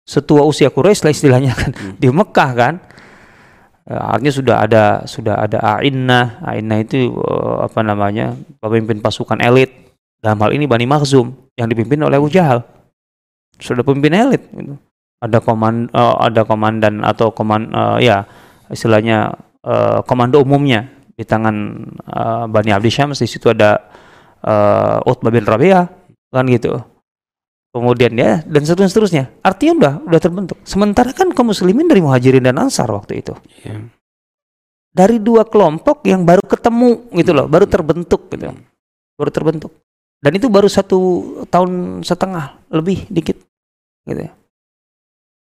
setua 0.02 0.42
usia 0.42 0.66
Quraisy 0.74 1.06
lah 1.06 1.12
istilahnya 1.14 1.52
kan 1.54 1.70
hmm. 1.70 1.94
di 2.02 2.08
Mekah 2.10 2.50
kan. 2.58 2.74
Ya, 3.82 3.98
artinya 3.98 4.34
sudah 4.34 4.56
ada 4.62 4.84
sudah 5.06 5.34
ada 5.42 5.58
Ainnah, 5.78 6.42
Ainnah 6.42 6.78
itu 6.82 7.14
uh, 7.14 7.70
apa 7.70 7.86
namanya? 7.86 8.34
pemimpin 8.58 8.98
pasukan 8.98 9.38
elit. 9.42 9.70
Dalam 10.22 10.38
hal 10.42 10.54
ini 10.58 10.70
Bani 10.70 10.86
Makhzum 10.90 11.34
yang 11.56 11.68
dipimpin 11.68 12.00
oleh 12.00 12.16
Abu 12.16 12.32
Jahal. 12.32 12.64
Sudah 13.60 13.84
pemimpin 13.84 14.16
elit 14.16 14.42
gitu. 14.50 14.74
Ada 15.22 15.38
koman 15.38 15.86
uh, 15.94 16.18
ada 16.18 16.42
komandan 16.42 17.06
atau 17.06 17.30
koman 17.30 17.70
uh, 17.70 17.98
ya 18.02 18.26
istilahnya 18.72 19.38
uh, 19.62 20.02
komando 20.02 20.42
umumnya 20.42 20.90
di 21.14 21.22
tangan 21.22 21.54
uh, 22.08 22.44
Bani 22.50 22.74
Abdi 22.74 22.90
Syams. 22.90 23.22
Di 23.22 23.28
situ 23.30 23.46
ada 23.52 23.78
uh, 24.42 24.98
Utbah 25.06 25.30
bin 25.30 25.46
Rabi'ah 25.46 25.86
kan 26.32 26.44
gitu. 26.50 26.74
Kemudian 27.72 28.12
ya 28.18 28.42
dan 28.42 28.66
seterusnya 28.66 28.90
seterusnya. 28.90 29.24
Artinya 29.46 29.72
udah 29.78 29.94
udah 30.10 30.20
terbentuk. 30.20 30.58
Sementara 30.66 31.14
kan 31.14 31.30
kaum 31.30 31.54
muslimin 31.54 31.86
dari 31.86 32.02
muhajirin 32.02 32.42
dan 32.42 32.58
ansar 32.58 32.90
waktu 32.90 33.22
itu. 33.22 33.36
Yeah. 33.62 33.88
dari 34.92 35.16
dua 35.16 35.48
kelompok 35.48 36.04
yang 36.04 36.28
baru 36.28 36.44
ketemu 36.44 37.08
gitu 37.16 37.32
loh 37.32 37.48
baru 37.48 37.64
terbentuk 37.64 38.28
gitu. 38.28 38.52
Baru 39.16 39.30
terbentuk 39.32 39.72
dan 40.22 40.32
itu 40.38 40.46
baru 40.46 40.70
satu 40.70 40.98
tahun 41.50 42.02
setengah 42.06 42.70
lebih 42.70 43.10
dikit 43.10 43.36
gitu 44.06 44.22
ya 44.30 44.32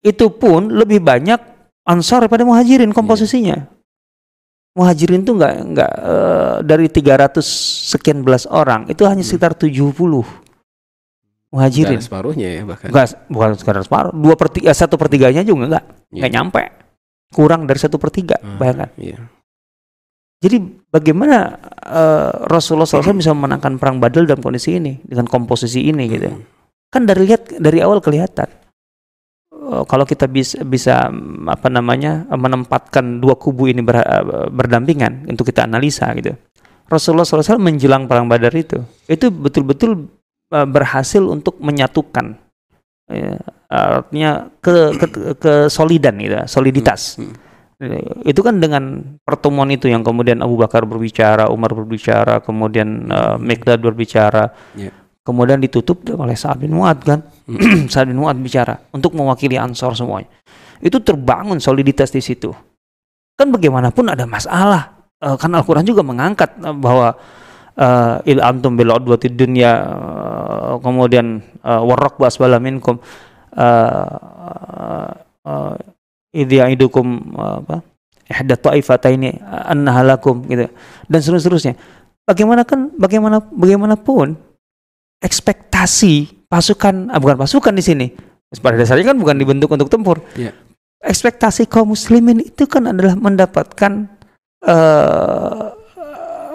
itu 0.05 0.27
pun 0.29 0.69
lebih 0.69 1.01
banyak 1.01 1.41
ansar 1.87 2.27
daripada 2.27 2.45
muhajirin 2.45 2.93
komposisinya 2.93 3.71
muhajirin 4.75 5.23
itu 5.23 5.33
nggak 5.33 5.55
nggak 5.73 5.93
uh, 6.03 6.57
dari 6.67 6.91
300 6.91 7.39
sekian 7.95 8.27
belas 8.27 8.45
orang 8.51 8.91
itu 8.91 9.07
hanya 9.07 9.23
hmm. 9.23 9.31
sekitar 9.31 9.55
70 9.55 9.95
muhajirin. 11.55 11.99
Gak 12.03 12.07
separuhnya 12.11 12.49
ya 12.51 12.63
bahkan. 12.67 12.91
Gak, 12.91 13.31
bukan 13.31 13.55
sekitar 13.55 13.87
separuh. 13.87 14.11
Dua 14.11 14.35
per 14.35 14.51
tiga, 14.51 14.75
satu 14.75 14.99
per 14.99 15.07
tiganya 15.07 15.47
juga 15.47 15.71
nggak 15.71 15.85
yeah. 16.11 16.19
nggak 16.19 16.33
nyampe. 16.35 16.63
Kurang 17.31 17.71
dari 17.71 17.79
satu 17.79 17.97
per 18.03 18.11
tiga, 18.11 18.37
uh, 18.43 18.59
bayangkan. 18.59 18.91
Yeah. 18.99 19.23
Jadi 20.43 20.57
bagaimana 20.95 21.59
uh, 21.83 22.47
Rasulullah 22.47 22.87
SAW 22.87 23.19
bisa 23.19 23.35
memenangkan 23.35 23.83
perang 23.83 23.99
Badal 23.99 24.31
dalam 24.31 24.39
kondisi 24.39 24.79
ini 24.79 25.03
dengan 25.03 25.27
komposisi 25.27 25.91
ini 25.91 26.07
gitu? 26.07 26.31
Hmm. 26.31 26.47
Kan 26.95 27.11
dari 27.11 27.27
lihat 27.27 27.59
dari 27.59 27.83
awal 27.83 27.99
kelihatan 27.99 28.47
Eh, 29.65 29.85
kalau 29.89 30.05
kita 30.05 30.29
bisa 30.29 30.61
bisa 30.63 31.09
apa 31.49 31.69
namanya 31.73 32.29
menempatkan 32.29 33.19
dua 33.23 33.35
kubu 33.41 33.73
ini 33.73 33.81
ber, 33.81 33.97
eh, 33.97 34.25
berdampingan 34.53 35.25
untuk 35.31 35.49
kita 35.49 35.65
analisa 35.65 36.13
gitu. 36.19 36.37
Rasulullah 36.85 37.25
SAW 37.25 37.57
menjelang 37.57 38.05
perang 38.05 38.29
Badar 38.29 38.53
itu 38.53 38.85
itu 39.09 39.33
betul-betul 39.33 40.05
uh, 40.53 40.69
berhasil 40.69 41.25
untuk 41.25 41.57
menyatukan 41.57 42.37
ya, 43.09 43.41
artinya 43.73 44.53
ke, 44.61 44.93
ke 45.01 45.07
kesolidan 45.41 46.21
gitu, 46.21 46.37
soliditas. 46.45 47.17
Hmm. 47.17 47.33
Hmm. 47.33 47.37
Itu 48.25 48.41
kan 48.41 48.61
dengan 48.63 49.17
pertemuan 49.23 49.69
itu 49.73 49.91
yang 49.91 50.03
kemudian 50.03 50.41
Abu 50.41 50.57
Bakar 50.61 50.85
berbicara, 50.89 51.49
Umar 51.49 51.73
berbicara, 51.73 52.41
kemudian 52.41 53.09
uh, 53.11 53.37
Mikdad 53.41 53.81
berbicara. 53.81 54.53
Yeah 54.75 55.05
kemudian 55.25 55.59
ditutup 55.59 56.05
oleh 56.15 56.37
Sa'ad 56.37 56.61
bin 56.61 56.77
Mu'ad 56.77 57.01
kan? 57.01 57.25
Hmm. 57.49 57.89
Sa'ad 57.93 58.13
bin 58.13 58.21
Mu'ad 58.21 58.37
bicara 58.39 58.77
untuk 58.93 59.17
mewakili 59.17 59.57
Ansor 59.57 59.97
semuanya. 59.97 60.29
Itu 60.85 61.01
terbangun 61.01 61.59
soliditas 61.59 62.13
di 62.13 62.21
situ. 62.21 62.53
Kan 63.35 63.51
bagaimanapun 63.51 64.13
ada 64.13 64.29
masalah. 64.29 65.09
Uh, 65.19 65.41
kan 65.41 65.49
Al-Quran 65.57 65.89
juga 65.89 66.05
mengangkat 66.05 66.61
uh, 66.61 66.77
bahwa 66.77 67.17
uh, 67.81 68.21
il 68.29 68.39
antum 68.45 68.77
bil 68.77 68.93
udwati 68.93 69.33
dunya 69.33 69.81
uh, 69.81 70.77
kemudian 70.85 71.41
uh, 71.65 71.81
warrak 71.81 72.21
basbala 72.21 72.61
minkum. 72.61 73.01
Uh, 73.57 75.09
uh, 75.49 75.75
idukum 76.35 77.07
uh, 77.39 77.63
apa 77.63 77.77
ihda 78.27 78.59
ta'ifataini 78.59 79.39
annahalakum 79.47 80.43
gitu 80.51 80.67
dan 81.07 81.21
seterusnya 81.23 81.79
bagaimana 82.27 82.67
kan 82.67 82.91
bagaimana 82.97 83.39
bagaimanapun 83.41 84.35
ekspektasi 85.25 86.45
pasukan, 86.53 87.09
ah, 87.09 87.19
bukan 87.19 87.41
pasukan 87.41 87.73
di 87.73 87.85
sini. 87.85 88.07
Pada 88.61 88.79
dasarnya 88.79 89.11
kan 89.11 89.19
bukan 89.19 89.35
dibentuk 89.35 89.73
untuk 89.75 89.91
tempur. 89.91 90.23
Yeah. 90.39 90.55
Ekspektasi 91.03 91.67
kaum 91.67 91.91
muslimin 91.91 92.45
itu 92.45 92.71
kan 92.71 92.87
adalah 92.87 93.19
mendapatkan 93.19 94.07
uh, 94.63 95.75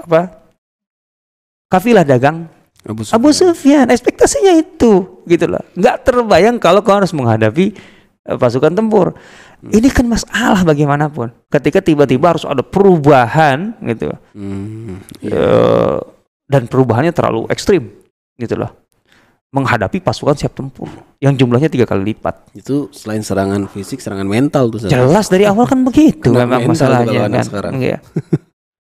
apa? 0.06 0.22
Kafilah 1.70 2.08
dagang 2.08 2.48
Abu 2.88 3.04
Sufyan. 3.04 3.16
Abu 3.20 3.30
Sufyan. 3.36 3.86
Ekspektasinya 3.92 4.56
itu, 4.56 5.22
gitu 5.28 5.46
loh. 5.46 5.62
Nggak 5.76 6.08
terbayang 6.08 6.56
kalau 6.58 6.80
kau 6.82 6.96
harus 6.96 7.12
menghadapi 7.12 7.76
uh, 8.32 8.40
pasukan 8.40 8.72
tempur. 8.72 9.14
Hmm. 9.60 9.76
Ini 9.76 9.88
kan 9.92 10.08
masalah 10.08 10.64
bagaimanapun. 10.64 11.36
Ketika 11.52 11.84
tiba-tiba 11.84 12.32
harus 12.32 12.48
ada 12.48 12.64
perubahan, 12.64 13.76
gitu. 13.84 14.16
Hmm, 14.32 15.04
yeah. 15.20 15.36
uh, 15.36 15.98
dan 16.48 16.66
perubahannya 16.66 17.12
terlalu 17.14 17.46
ekstrim 17.52 17.92
gitu 18.40 18.56
loh 18.56 18.72
menghadapi 19.50 19.98
pasukan 19.98 20.38
siap 20.38 20.54
tempur 20.54 20.86
yang 21.18 21.34
jumlahnya 21.34 21.74
tiga 21.74 21.90
kali 21.90 22.14
lipat. 22.14 22.54
Itu 22.54 22.94
selain 22.94 23.26
serangan 23.26 23.66
fisik, 23.66 23.98
serangan 23.98 24.30
mental 24.30 24.70
tuh. 24.70 24.86
Jelas 24.86 25.26
dari 25.26 25.50
awal 25.50 25.66
kan 25.66 25.82
begitu 25.82 26.30
memang 26.30 26.70
masalahnya 26.70 27.26
kan. 27.26 27.46
Sekarang. 27.46 27.74
Ya. 27.82 27.98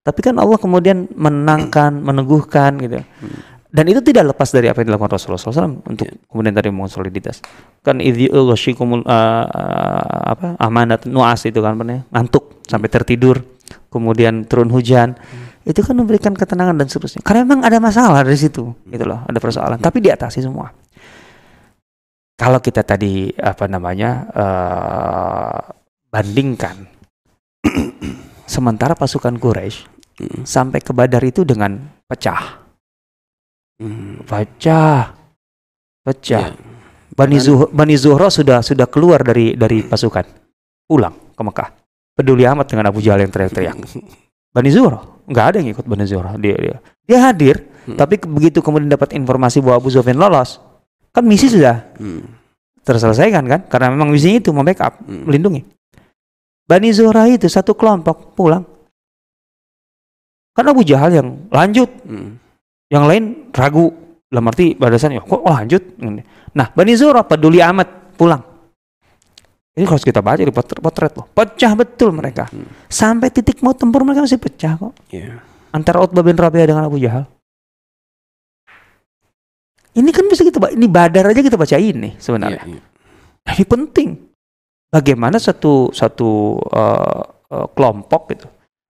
Tapi 0.04 0.20
kan 0.20 0.36
Allah 0.36 0.60
kemudian 0.60 1.08
menangkan, 1.16 2.00
meneguhkan 2.04 2.76
gitu. 2.84 3.00
Hmm. 3.00 3.40
Dan 3.68 3.84
itu 3.92 4.00
tidak 4.00 4.32
lepas 4.32 4.48
dari 4.48 4.72
apa 4.72 4.80
yang 4.80 4.96
dilakukan 4.96 5.20
Rasulullah 5.20 5.40
SAW 5.40 5.84
untuk 5.84 6.08
yeah. 6.08 6.16
kemudian 6.24 6.56
tadi 6.56 6.72
membangun 6.72 6.92
soliditas. 6.92 7.44
Kan 7.84 8.00
idhi 8.00 8.32
uh, 8.32 8.48
uh, 8.48 8.54
apa 10.24 10.56
amanat 10.56 11.04
nuas 11.04 11.44
itu 11.44 11.60
kan 11.60 11.76
benar 11.76 12.08
ngantuk 12.08 12.64
sampai 12.64 12.88
tertidur, 12.88 13.44
kemudian 13.92 14.48
turun 14.48 14.72
hujan. 14.72 15.16
Hmm 15.16 15.46
itu 15.68 15.84
kan 15.84 15.92
memberikan 15.92 16.32
ketenangan 16.32 16.80
dan 16.80 16.88
seterusnya. 16.88 17.20
Karena 17.20 17.44
memang 17.44 17.60
ada 17.60 17.76
masalah 17.76 18.24
dari 18.24 18.40
situ, 18.40 18.72
gitu 18.88 19.04
loh, 19.04 19.20
ada 19.28 19.36
persoalan. 19.36 19.76
Tapi 19.76 20.00
diatasi 20.00 20.40
semua. 20.40 20.72
Kalau 22.40 22.56
kita 22.64 22.80
tadi 22.88 23.28
apa 23.36 23.68
namanya 23.68 24.32
uh, 24.32 25.60
bandingkan, 26.08 26.88
sementara 28.48 28.96
pasukan 28.96 29.36
Quraisy 29.36 29.98
Hmm. 30.18 30.42
sampai 30.42 30.82
ke 30.82 30.90
Badar 30.90 31.22
itu 31.22 31.46
dengan 31.46 31.78
pecah, 32.10 32.67
Hmm. 33.78 34.26
pecah, 34.26 35.14
pecah. 36.02 36.50
Ya. 36.50 36.58
Bani, 37.14 37.38
Zuh- 37.38 37.70
Bani 37.70 37.94
Zuhra 37.94 38.26
sudah 38.26 38.62
sudah 38.62 38.86
keluar 38.86 39.22
dari 39.22 39.54
dari 39.54 39.82
pasukan, 39.82 40.26
pulang 40.86 41.14
ke 41.34 41.42
Mekah. 41.42 41.68
Peduli 42.14 42.42
amat 42.42 42.66
dengan 42.70 42.90
Abu 42.90 42.98
Jahal 42.98 43.22
yang 43.22 43.30
teriak-teriak. 43.30 43.78
Bani 44.54 44.70
Zuhra 44.70 44.98
nggak 45.26 45.44
ada 45.46 45.56
yang 45.62 45.70
ikut 45.74 45.86
Bani 45.86 46.04
Zuhra. 46.06 46.34
Dia 46.34 46.54
dia, 46.58 46.76
dia 47.06 47.18
hadir, 47.22 47.56
Hmm. 47.86 47.94
tapi 47.94 48.18
begitu 48.18 48.58
kemudian 48.58 48.90
dapat 48.90 49.14
informasi 49.14 49.62
bahwa 49.62 49.78
Abu 49.78 49.90
Sufyan 49.90 50.18
lolos, 50.18 50.58
kan 51.10 51.22
misi 51.22 51.46
sudah 51.46 51.86
Hmm. 51.94 52.26
terselesaikan 52.82 53.46
kan? 53.46 53.60
Karena 53.66 53.94
memang 53.94 54.10
misinya 54.10 54.38
itu 54.38 54.50
membackup, 54.50 54.98
Hmm. 55.00 55.26
melindungi. 55.26 55.62
Bani 56.66 56.90
Zuhra 56.90 57.26
itu 57.26 57.46
satu 57.46 57.72
kelompok 57.72 58.34
pulang. 58.34 58.66
Kan 60.52 60.66
Abu 60.66 60.82
Jahal 60.82 61.14
yang 61.14 61.28
lanjut, 61.48 61.86
Hmm. 62.02 62.42
Yang 62.92 63.04
lain 63.08 63.52
ragu. 63.52 63.92
Dalam 64.28 64.44
arti 64.52 64.76
badasan 64.76 65.16
ya 65.16 65.24
kok 65.24 65.40
lanjut. 65.40 65.96
Nah 66.52 66.68
Bani 66.76 66.92
Zuhra 66.92 67.24
peduli 67.24 67.64
amat 67.64 68.12
pulang. 68.12 68.44
Ini 69.72 69.86
harus 69.86 70.04
kita 70.04 70.20
baca 70.20 70.42
di 70.42 70.50
potret, 70.50 70.82
potret 70.82 71.12
loh. 71.16 71.24
Pecah 71.32 71.72
betul 71.78 72.10
mereka. 72.10 72.50
Hmm. 72.50 72.66
Sampai 72.90 73.30
titik 73.30 73.62
mau 73.62 73.72
tempur 73.72 74.02
mereka 74.02 74.26
masih 74.26 74.36
pecah 74.36 74.74
kok. 74.74 74.92
Ya. 75.08 75.38
Antara 75.70 76.02
Utbah 76.02 76.20
bin 76.20 76.34
Rabi'ah 76.34 76.66
dengan 76.66 76.84
Abu 76.84 76.98
Jahal. 76.98 77.30
Ini 79.94 80.10
kan 80.12 80.26
bisa 80.26 80.42
kita 80.42 80.58
ba- 80.58 80.74
ini 80.74 80.90
badar 80.90 81.30
aja 81.30 81.40
kita 81.40 81.54
baca 81.54 81.78
ini 81.78 82.18
sebenarnya. 82.18 82.62
Ya, 82.66 82.74
ya. 82.74 82.82
Nah, 83.48 83.52
ini 83.54 83.64
penting. 83.64 84.08
Bagaimana 84.90 85.38
satu 85.38 85.94
satu 85.94 86.58
eh, 86.68 87.22
eh, 87.54 87.66
kelompok 87.72 88.34
gitu 88.34 88.48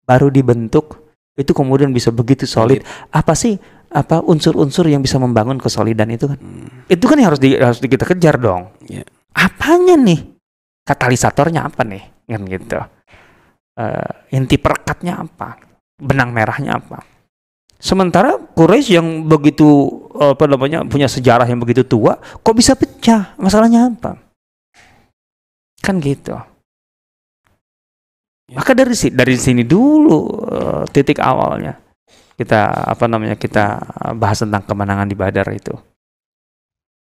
baru 0.06 0.30
dibentuk 0.30 1.02
itu 1.36 1.52
kemudian 1.52 1.92
bisa 1.92 2.14
begitu 2.16 2.48
solid. 2.48 2.86
Apa 3.12 3.36
sih 3.36 3.60
apa 3.96 4.20
unsur-unsur 4.20 4.92
yang 4.92 5.00
bisa 5.00 5.16
membangun 5.16 5.56
kesolidan 5.56 6.12
itu 6.12 6.28
kan? 6.28 6.36
Hmm. 6.36 6.68
Itu 6.92 7.08
kan 7.08 7.16
yang 7.16 7.32
harus 7.32 7.40
di, 7.40 7.56
harus 7.56 7.80
di- 7.80 7.88
kita 7.88 8.04
kejar 8.04 8.36
dong. 8.36 8.76
Iya. 8.92 9.08
Apanya 9.32 9.96
nih? 9.96 10.36
Katalisatornya 10.84 11.64
apa 11.64 11.88
nih? 11.88 12.04
Kan 12.28 12.44
gitu. 12.44 12.76
Eh, 13.80 14.36
inti 14.36 14.60
perekatnya 14.60 15.24
apa? 15.24 15.56
Benang 15.96 16.36
merahnya 16.36 16.76
apa? 16.76 17.00
Sementara 17.80 18.36
Quraisy 18.36 19.00
yang 19.00 19.08
begitu 19.28 19.68
apa 20.16 20.48
namanya 20.48 20.84
punya 20.88 21.08
sejarah 21.08 21.48
yang 21.48 21.60
begitu 21.60 21.88
tua, 21.88 22.20
kok 22.20 22.56
bisa 22.56 22.76
pecah? 22.76 23.36
Masalahnya 23.40 23.92
apa? 23.92 24.20
Kan 25.80 26.04
gitu. 26.04 26.36
Ya. 28.46 28.60
Maka 28.60 28.76
dari 28.76 28.94
dari 28.94 29.36
sini 29.40 29.64
dulu 29.64 30.20
eh, 30.52 30.84
titik 30.92 31.18
awalnya 31.18 31.85
kita 32.36 32.92
apa 32.92 33.08
namanya 33.08 33.40
kita 33.40 33.80
bahas 34.20 34.44
tentang 34.44 34.64
kemenangan 34.68 35.08
di 35.08 35.16
Badar 35.16 35.48
itu. 35.56 35.72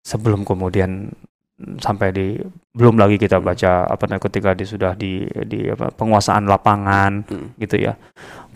Sebelum 0.01 0.41
kemudian 0.41 1.13
mm, 1.61 1.77
sampai 1.77 2.09
di 2.09 2.27
belum 2.73 2.97
lagi 2.97 3.21
kita 3.21 3.37
baca 3.37 3.85
apa 3.85 4.09
namanya 4.09 4.25
ketika 4.25 4.57
di 4.57 4.65
sudah 4.65 4.97
di 4.97 5.29
di 5.45 5.69
apa 5.69 5.93
penguasaan 5.93 6.49
lapangan 6.49 7.21
Hmm. 7.29 7.53
gitu 7.61 7.77
ya. 7.77 7.93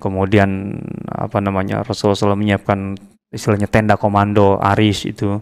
Kemudian 0.01 0.81
apa 1.07 1.37
namanya 1.39 1.85
Rasulullah 1.85 2.17
SAW 2.17 2.37
menyiapkan 2.37 2.97
istilahnya 3.29 3.69
tenda 3.69 3.95
komando 3.95 4.57
Aris 4.57 5.05
itu. 5.05 5.37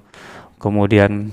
Kemudian 0.59 1.31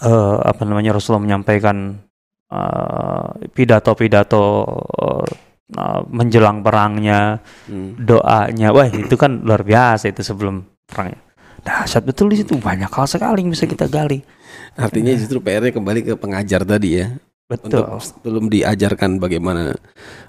eh, 0.00 0.36
apa 0.40 0.62
namanya 0.64 0.96
Rasulullah 0.96 1.22
menyampaikan 1.24 2.00
eh, 2.48 3.28
pidato-pidato 3.52 4.44
eh, 4.96 5.43
eh, 5.70 6.00
menjelang 6.08 6.60
perangnya, 6.60 7.40
Hmm. 7.66 7.96
doanya. 7.96 8.68
Wah, 8.70 8.84
itu 8.86 9.14
kan 9.14 9.40
luar 9.40 9.64
biasa 9.64 10.10
itu 10.10 10.20
sebelum 10.20 10.60
perangnya. 10.84 11.20
Dahsyat 11.64 12.04
betul 12.04 12.28
di 12.28 12.36
situ 12.36 12.60
banyak 12.60 12.92
hal 12.92 13.06
sekali 13.08 13.40
yang 13.40 13.48
bisa 13.48 13.64
kita 13.64 13.88
gali. 13.88 14.20
Artinya 14.76 15.16
justru 15.16 15.40
PR-nya 15.40 15.72
kembali 15.72 16.00
ke 16.04 16.12
pengajar 16.14 16.60
tadi 16.60 17.00
ya. 17.00 17.16
Betul. 17.44 17.84
Untuk 17.84 18.00
belum 18.20 18.44
diajarkan 18.48 19.16
bagaimana 19.16 19.72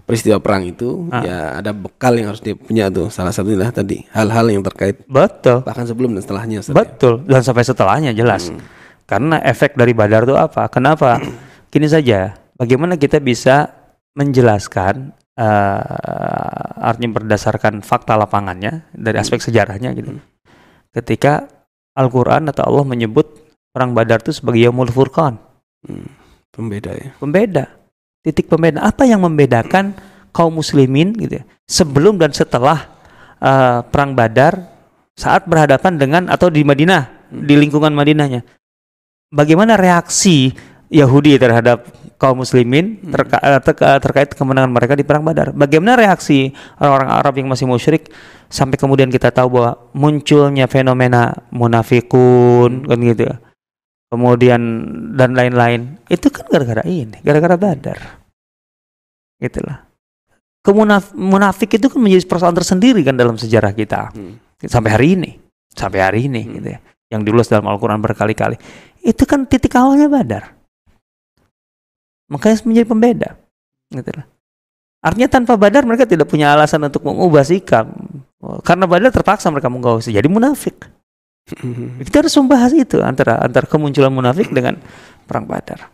peristiwa 0.03 0.39
perang 0.39 0.63
itu, 0.63 1.07
Ah. 1.11 1.23
ya 1.23 1.37
ada 1.59 1.71
bekal 1.71 2.15
yang 2.15 2.31
harus 2.31 2.39
dia 2.39 2.55
punya 2.55 2.87
tuh. 2.87 3.07
Salah 3.07 3.31
satunya 3.31 3.71
tadi 3.71 4.03
hal-hal 4.11 4.47
yang 4.47 4.63
terkait 4.63 5.03
Betul. 5.07 5.63
bahkan 5.63 5.83
sebelum 5.83 6.11
dan 6.11 6.23
setelahnya. 6.23 6.59
Ustaz, 6.59 6.71
ya. 6.71 6.79
Betul. 6.79 7.13
Dan 7.23 7.41
sampai 7.41 7.63
setelahnya 7.63 8.11
jelas. 8.11 8.51
Hmm. 8.51 8.59
Karena 9.03 9.39
efek 9.43 9.75
dari 9.75 9.91
Badar 9.91 10.23
itu 10.23 10.35
apa? 10.35 10.67
Kenapa? 10.67 11.19
Gini 11.73 11.87
saja, 11.87 12.35
bagaimana 12.55 12.95
kita 12.95 13.19
bisa 13.19 13.71
menjelaskan 14.15 15.11
eh 15.35 16.79
artinya 16.79 17.19
berdasarkan 17.19 17.83
fakta 17.83 18.15
lapangannya 18.15 18.87
dari 18.95 19.17
aspek 19.19 19.43
sejarahnya 19.43 19.91
gitu. 19.95 20.15
Ketika 20.95 21.43
Al-Qur'an 21.95 22.47
atau 22.47 22.63
Allah 22.67 22.85
menyebut 22.87 23.27
perang 23.75 23.91
Badar 23.91 24.23
itu 24.23 24.31
sebagai 24.31 24.63
Yaumul 24.63 24.91
Furqan, 24.91 25.35
Hmm. 25.85 26.09
Pembeda 26.49 26.97
ya. 26.97 27.13
pembeda. 27.21 27.65
Titik 28.25 28.49
pembeda. 28.49 28.81
Apa 28.81 29.05
yang 29.05 29.21
membedakan 29.21 29.93
kaum 30.33 30.57
muslimin 30.57 31.13
gitu 31.13 31.37
ya, 31.37 31.45
sebelum 31.69 32.17
dan 32.17 32.33
setelah 32.33 32.89
eh, 33.37 33.79
perang 33.85 34.17
Badar 34.17 34.65
saat 35.13 35.45
berhadapan 35.45 35.99
dengan 35.99 36.23
atau 36.31 36.49
di 36.49 36.65
Madinah, 36.65 37.29
di 37.29 37.53
lingkungan 37.53 37.93
Madinahnya. 37.93 38.41
Bagaimana 39.29 39.75
reaksi 39.77 40.55
Yahudi 40.89 41.37
terhadap 41.37 41.85
kaum 42.15 42.41
muslimin 42.41 42.97
terka- 43.05 43.41
eh, 43.43 43.59
terka- 43.59 43.99
terkait 43.99 44.29
kemenangan 44.31 44.71
mereka 44.71 44.93
di 44.95 45.03
perang 45.03 45.21
Badar? 45.21 45.51
Bagaimana 45.51 45.95
reaksi 45.95 46.51
orang-orang 46.79 47.09
Arab 47.11 47.33
yang 47.37 47.47
masih 47.47 47.65
musyrik 47.65 48.07
sampai 48.47 48.77
kemudian 48.77 49.11
kita 49.11 49.29
tahu 49.29 49.59
bahwa 49.59 49.71
munculnya 49.91 50.65
fenomena 50.65 51.35
munafikun 51.49 52.87
kan 52.87 52.97
gitu. 52.99 53.27
ya. 53.27 53.35
Kemudian 54.09 54.61
dan 55.17 55.35
lain-lain. 55.35 55.99
Itu 56.07 56.31
kan 56.31 56.47
gara-gara 56.47 56.85
ini, 56.87 57.19
gara-gara 57.19 57.57
Badar. 57.57 57.99
Gitulah. 59.35 59.83
Kemunaf 60.63 61.13
munafik 61.13 61.77
itu 61.77 61.91
kan 61.91 62.01
menjadi 62.01 62.25
persoalan 62.25 62.57
tersendiri 62.57 63.05
kan 63.05 63.13
dalam 63.13 63.37
sejarah 63.37 63.69
kita 63.69 64.09
Hmm. 64.09 64.41
sampai 64.65 64.89
hari 64.89 65.07
ini 65.13 65.31
sampai 65.69 65.99
hari 66.01 66.19
ini 66.25 66.41
Hmm. 66.41 66.53
gitu 66.57 66.67
ya 66.73 66.79
yang 67.13 67.21
diulas 67.21 67.45
dalam 67.45 67.69
Al-Quran 67.69 68.01
berkali-kali 68.01 68.57
itu 69.05 69.23
kan 69.29 69.45
titik 69.45 69.77
awalnya 69.77 70.09
Badar 70.09 70.54
makanya 72.31 72.61
menjadi 72.65 72.87
pembeda 72.87 73.29
gitu 73.93 74.11
lah 74.13 74.25
artinya 75.05 75.29
tanpa 75.29 75.53
Badar 75.53 75.85
mereka 75.85 76.09
tidak 76.09 76.25
punya 76.25 76.57
alasan 76.57 76.81
untuk 76.81 77.05
mengubah 77.05 77.45
sikap. 77.45 77.85
Karena 78.65 78.89
Badar 78.89 79.13
terpaksa 79.13 79.53
mereka 79.53 79.69
mengubah 79.69 80.01
sikap. 80.01 80.17
jadi 80.17 80.29
munafik. 80.33 80.81
Kita 82.09 82.25
harus 82.25 82.33
membahas 82.41 82.73
itu 82.73 82.97
antara 83.05 83.37
antara 83.37 83.69
kemunculan 83.69 84.09
munafik 84.09 84.49
dengan 84.49 84.81
perang 85.29 85.45
Badar. 85.45 85.93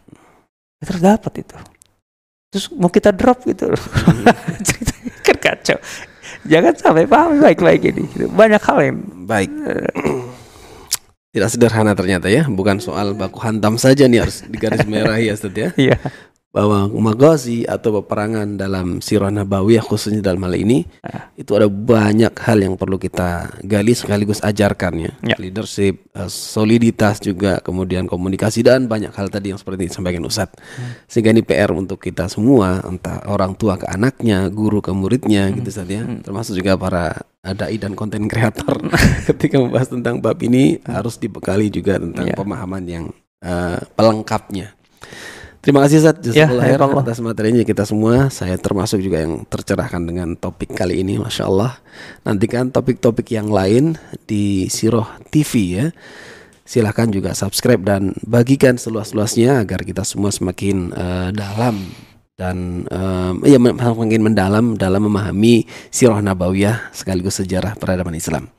Kita 0.80 0.90
harus 0.96 1.04
dapat 1.04 1.34
itu. 1.44 1.58
Terus 2.52 2.68
mau 2.76 2.92
kita 2.92 3.16
drop 3.16 3.48
gitu 3.48 3.72
kan 5.28 5.38
kacau. 5.40 5.80
Jangan 6.44 6.74
sampai 6.76 7.08
paham 7.08 7.40
baik-baik 7.40 7.96
ini. 7.96 8.28
Banyak 8.28 8.60
hal 8.60 8.78
yang 8.84 8.98
Baik. 9.24 9.52
Tidak 11.32 11.48
sederhana 11.48 11.96
ternyata 11.96 12.28
ya, 12.28 12.44
bukan 12.44 12.84
soal 12.84 13.16
baku 13.16 13.40
hantam 13.40 13.80
saja 13.80 14.04
nih 14.04 14.28
harus 14.28 14.44
digaris 14.52 14.84
merahi 14.84 15.32
ya 15.32 15.34
Ustaz 15.40 15.56
ya. 15.56 15.70
Iya. 15.88 15.96
Bahwa 16.52 16.92
magazi 16.92 17.64
atau 17.64 18.04
peperangan 18.04 18.60
dalam 18.60 19.00
sirah 19.00 19.32
nabawiyah 19.32 19.80
khususnya 19.80 20.20
dalam 20.20 20.44
hal 20.44 20.52
ini 20.54 20.84
Ah. 21.00 21.32
itu 21.34 21.56
ada 21.56 21.72
banyak 21.72 22.36
hal 22.36 22.60
yang 22.60 22.76
perlu 22.76 23.00
kita 23.00 23.56
gali 23.64 23.96
sekaligus 23.96 24.44
ajarkan 24.44 24.94
ya. 25.00 25.12
Ya. 25.24 25.36
Leadership, 25.40 26.12
eh, 26.12 26.28
soliditas 26.28 27.24
juga, 27.24 27.58
kemudian 27.58 28.04
komunikasi 28.04 28.62
dan 28.62 28.86
banyak 28.86 29.10
hal 29.10 29.32
tadi 29.32 29.50
yang 29.50 29.60
seperti 29.60 29.88
disampaikan 29.88 30.22
Ustadz. 30.22 30.60
Sehingga 31.08 31.32
ini 31.32 31.40
PR 31.40 31.72
untuk 31.72 31.98
kita 31.98 32.28
semua, 32.28 32.84
entah 32.84 33.24
orang 33.26 33.56
tua 33.56 33.80
ke 33.80 33.88
anaknya, 33.88 34.52
guru 34.52 34.84
ke 34.84 34.92
muridnya 34.92 35.48
gitu 35.52 35.72
Ustadz 35.72 35.88
ya. 35.90 36.04
Termasuk 36.20 36.60
juga 36.60 36.76
para 36.76 37.16
dai 37.42 37.80
dan 37.80 37.96
konten 37.96 38.28
kreator 38.28 38.76
ketika 39.32 39.56
membahas 39.56 39.88
tentang 39.88 40.20
bab 40.20 40.36
ini 40.44 40.84
harus 40.84 41.16
dibekali 41.16 41.72
juga 41.72 41.96
tentang 41.96 42.28
Ya. 42.28 42.36
pemahaman 42.36 42.84
yang 42.84 43.06
eh, 43.40 43.80
pelengkapnya. 43.96 44.76
Terima 45.62 45.86
kasih 45.86 46.02
Ustaz 46.02 46.34
Ya, 46.34 46.50
Jazakallah 46.50 47.06
atas 47.06 47.22
materinya 47.22 47.62
kita 47.62 47.86
semua. 47.86 48.34
Saya 48.34 48.58
termasuk 48.58 48.98
juga 48.98 49.22
yang 49.22 49.46
tercerahkan 49.46 50.02
dengan 50.02 50.34
topik 50.34 50.74
kali 50.74 51.06
ini, 51.06 51.22
masya 51.22 51.46
Allah. 51.46 51.78
Nantikan 52.26 52.74
topik-topik 52.74 53.30
yang 53.30 53.54
lain 53.54 53.94
di 54.26 54.66
Siroh 54.74 55.06
TV 55.30 55.52
ya. 55.78 55.86
Silahkan 56.66 57.14
juga 57.14 57.38
subscribe 57.38 57.78
dan 57.86 58.18
bagikan 58.26 58.82
seluas-luasnya 58.82 59.62
agar 59.62 59.86
kita 59.86 60.02
semua 60.02 60.34
semakin 60.34 60.98
eh, 60.98 61.30
dalam 61.30 61.78
dan 62.42 62.90
um, 62.90 63.46
ya 63.46 63.62
makin 63.62 64.22
mendalam 64.26 64.74
dalam 64.74 65.06
memahami 65.06 65.70
sirah 65.94 66.26
nabawiyah 66.26 66.90
sekaligus 66.90 67.38
sejarah 67.38 67.78
peradaban 67.78 68.18
Islam. 68.18 68.50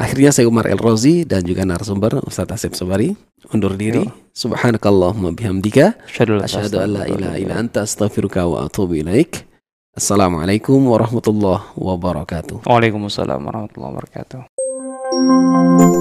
Akhirnya 0.00 0.32
saya 0.32 0.48
Umar 0.48 0.64
El 0.64 0.80
Rozi 0.80 1.28
dan 1.28 1.44
juga 1.44 1.68
narasumber 1.68 2.24
Ustaz 2.24 2.48
Asep 2.48 2.72
Sobari 2.72 3.12
undur 3.52 3.76
diri. 3.76 4.08
Subhanakallahumma 4.32 5.36
bihamdika 5.36 6.00
Asyhadu 6.08 6.40
asyhadu 6.40 6.80
an 6.80 6.88
la 6.96 7.04
ilaha 7.04 7.36
illa 7.36 7.60
anta 7.60 7.84
astaghfiruka 7.84 8.48
wa 8.48 8.64
atubu 8.64 8.96
ilaik. 8.96 9.44
Assalamualaikum 9.92 10.80
warahmatullahi 10.88 11.76
wabarakatuh. 11.76 12.64
Waalaikumsalam 12.64 13.44
warahmatullahi 13.44 13.92
wabarakatuh. 13.92 15.99